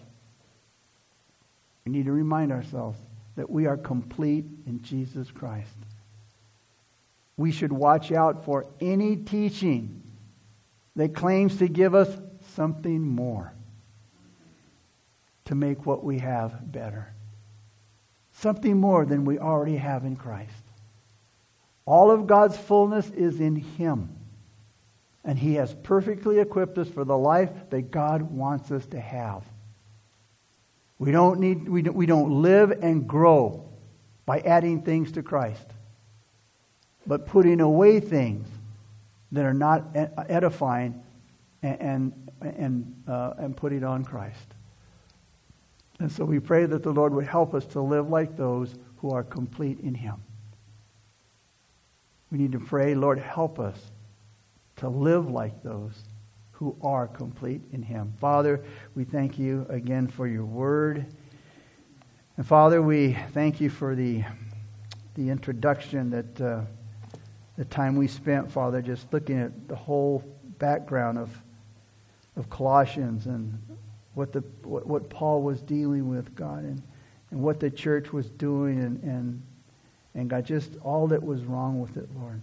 We 1.85 1.91
need 1.91 2.05
to 2.05 2.11
remind 2.11 2.51
ourselves 2.51 2.97
that 3.35 3.49
we 3.49 3.65
are 3.65 3.77
complete 3.77 4.45
in 4.67 4.81
Jesus 4.81 5.31
Christ. 5.31 5.75
We 7.37 7.51
should 7.51 7.71
watch 7.71 8.11
out 8.11 8.45
for 8.45 8.65
any 8.79 9.15
teaching 9.15 10.03
that 10.95 11.15
claims 11.15 11.57
to 11.57 11.67
give 11.67 11.95
us 11.95 12.09
something 12.55 13.01
more 13.01 13.53
to 15.45 15.55
make 15.55 15.85
what 15.85 16.03
we 16.03 16.19
have 16.19 16.71
better. 16.71 17.13
Something 18.33 18.79
more 18.79 19.05
than 19.05 19.25
we 19.25 19.39
already 19.39 19.77
have 19.77 20.03
in 20.03 20.15
Christ. 20.15 20.51
All 21.85 22.11
of 22.11 22.27
God's 22.27 22.57
fullness 22.57 23.09
is 23.09 23.39
in 23.39 23.55
Him. 23.55 24.15
And 25.23 25.37
He 25.37 25.55
has 25.55 25.73
perfectly 25.83 26.39
equipped 26.39 26.77
us 26.77 26.89
for 26.89 27.05
the 27.05 27.17
life 27.17 27.51
that 27.69 27.91
God 27.91 28.23
wants 28.23 28.71
us 28.71 28.85
to 28.87 28.99
have. 28.99 29.43
We 30.97 31.11
don't, 31.11 31.39
need, 31.39 31.67
we 31.67 31.81
don't, 31.81 31.95
we 31.95 32.05
don't 32.05 32.41
live 32.41 32.71
and 32.81 33.07
grow 33.07 33.67
by 34.25 34.39
adding 34.39 34.83
things 34.83 35.11
to 35.13 35.23
Christ, 35.23 35.65
but 37.07 37.25
putting 37.25 37.59
away 37.59 37.99
things 37.99 38.47
that 39.31 39.45
are 39.45 39.53
not 39.53 39.83
edifying 40.29 41.01
and, 41.63 41.81
and, 41.81 42.29
and, 42.41 43.03
uh, 43.07 43.33
and 43.37 43.57
putting 43.57 43.83
on 43.83 44.03
Christ. 44.03 44.53
And 45.99 46.11
so 46.11 46.25
we 46.25 46.39
pray 46.39 46.65
that 46.65 46.83
the 46.83 46.91
Lord 46.91 47.13
would 47.13 47.27
help 47.27 47.53
us 47.53 47.65
to 47.67 47.81
live 47.81 48.09
like 48.09 48.35
those 48.35 48.75
who 48.97 49.11
are 49.11 49.23
complete 49.23 49.79
in 49.79 49.93
Him. 49.93 50.15
We 52.31 52.37
need 52.37 52.53
to 52.53 52.59
pray, 52.59 52.95
Lord, 52.95 53.19
help 53.19 53.59
us 53.59 53.77
to 54.81 54.89
live 54.89 55.29
like 55.29 55.61
those 55.61 55.93
who 56.53 56.75
are 56.81 57.07
complete 57.07 57.61
in 57.71 57.83
Him. 57.83 58.13
Father, 58.19 58.63
we 58.95 59.03
thank 59.03 59.37
you 59.37 59.63
again 59.69 60.07
for 60.07 60.27
your 60.27 60.43
word. 60.43 61.05
And 62.35 62.47
Father, 62.47 62.81
we 62.81 63.15
thank 63.31 63.61
you 63.61 63.69
for 63.69 63.95
the, 63.95 64.23
the 65.13 65.29
introduction 65.29 66.09
that 66.09 66.41
uh, 66.41 66.61
the 67.57 67.65
time 67.65 67.95
we 67.95 68.07
spent, 68.07 68.51
Father, 68.51 68.81
just 68.81 69.13
looking 69.13 69.39
at 69.39 69.67
the 69.67 69.75
whole 69.75 70.23
background 70.57 71.19
of, 71.19 71.29
of 72.35 72.49
Colossians 72.49 73.27
and 73.27 73.61
what, 74.15 74.33
the, 74.33 74.39
what, 74.63 74.87
what 74.87 75.11
Paul 75.11 75.43
was 75.43 75.61
dealing 75.61 76.09
with, 76.09 76.33
God, 76.33 76.63
and, 76.63 76.81
and 77.29 77.39
what 77.39 77.59
the 77.59 77.69
church 77.69 78.11
was 78.11 78.31
doing, 78.31 78.79
and, 78.79 79.03
and, 79.03 79.43
and 80.15 80.27
God, 80.27 80.43
just 80.43 80.71
all 80.81 81.05
that 81.09 81.21
was 81.21 81.43
wrong 81.43 81.79
with 81.79 81.97
it, 81.97 82.09
Lord. 82.19 82.41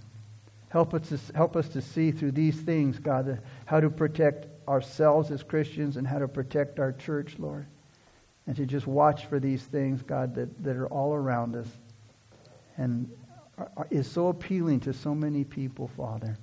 Help 0.71 0.93
us, 0.93 1.09
to, 1.09 1.19
help 1.35 1.57
us 1.57 1.69
to 1.71 1.81
see 1.81 2.11
through 2.13 2.33
these 2.33 2.61
things, 2.61 2.99
God, 2.99 3.29
uh, 3.29 3.35
how 3.65 3.81
to 3.81 3.89
protect 3.89 4.47
ourselves 4.69 5.31
as 5.31 5.43
Christians 5.43 5.97
and 5.97 6.07
how 6.07 6.19
to 6.19 6.29
protect 6.29 6.79
our 6.79 6.93
church, 6.93 7.37
Lord. 7.39 7.67
And 8.47 8.57
to 8.57 8.67
just 8.67 8.87
watch 8.87 9.27
for 9.27 9.41
these 9.41 9.63
things, 9.63 10.03
God, 10.03 10.35
that, 10.35 10.63
that 10.63 10.77
are 10.77 10.87
all 10.89 11.15
around 11.15 11.57
us 11.57 11.69
and 12.77 13.11
are, 13.57 13.87
is 13.91 14.11
so 14.11 14.29
appealing 14.29 14.81
to 14.81 14.93
so 14.93 15.15
many 15.15 15.45
people, 15.45 15.89
Father. 15.97 16.37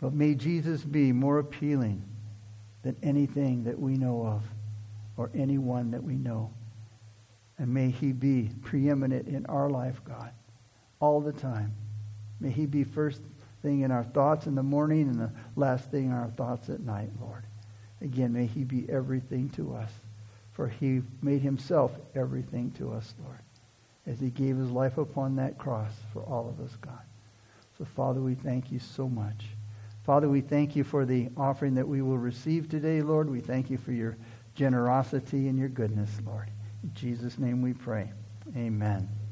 But 0.00 0.12
may 0.12 0.34
Jesus 0.34 0.82
be 0.82 1.12
more 1.12 1.38
appealing 1.38 2.02
than 2.82 2.96
anything 3.02 3.64
that 3.64 3.78
we 3.78 3.96
know 3.96 4.26
of 4.26 4.42
or 5.16 5.30
anyone 5.34 5.90
that 5.92 6.02
we 6.02 6.14
know. 6.14 6.52
And 7.58 7.72
may 7.72 7.90
he 7.90 8.12
be 8.12 8.50
preeminent 8.62 9.28
in 9.28 9.46
our 9.46 9.70
life, 9.70 10.00
God, 10.04 10.30
all 11.00 11.20
the 11.20 11.32
time. 11.32 11.74
May 12.44 12.50
he 12.50 12.66
be 12.66 12.84
first 12.84 13.22
thing 13.62 13.80
in 13.80 13.90
our 13.90 14.04
thoughts 14.04 14.46
in 14.46 14.54
the 14.54 14.62
morning 14.62 15.08
and 15.08 15.18
the 15.18 15.30
last 15.56 15.90
thing 15.90 16.04
in 16.04 16.12
our 16.12 16.28
thoughts 16.36 16.68
at 16.68 16.80
night, 16.80 17.08
Lord. 17.18 17.42
Again, 18.02 18.34
may 18.34 18.44
he 18.44 18.64
be 18.64 18.84
everything 18.90 19.48
to 19.56 19.74
us, 19.74 19.90
for 20.52 20.68
he 20.68 21.00
made 21.22 21.40
himself 21.40 21.92
everything 22.14 22.70
to 22.72 22.92
us, 22.92 23.14
Lord, 23.24 23.38
as 24.06 24.20
he 24.20 24.28
gave 24.28 24.58
his 24.58 24.70
life 24.70 24.98
upon 24.98 25.36
that 25.36 25.56
cross 25.56 25.92
for 26.12 26.20
all 26.24 26.46
of 26.46 26.62
us, 26.62 26.76
God. 26.82 27.00
So, 27.78 27.86
Father, 27.86 28.20
we 28.20 28.34
thank 28.34 28.70
you 28.70 28.78
so 28.78 29.08
much. 29.08 29.46
Father, 30.04 30.28
we 30.28 30.42
thank 30.42 30.76
you 30.76 30.84
for 30.84 31.06
the 31.06 31.30
offering 31.34 31.74
that 31.76 31.88
we 31.88 32.02
will 32.02 32.18
receive 32.18 32.68
today, 32.68 33.00
Lord. 33.00 33.30
We 33.30 33.40
thank 33.40 33.70
you 33.70 33.78
for 33.78 33.92
your 33.92 34.18
generosity 34.54 35.48
and 35.48 35.58
your 35.58 35.70
goodness, 35.70 36.10
Lord. 36.26 36.50
In 36.82 36.92
Jesus' 36.92 37.38
name 37.38 37.62
we 37.62 37.72
pray. 37.72 38.12
Amen. 38.54 39.23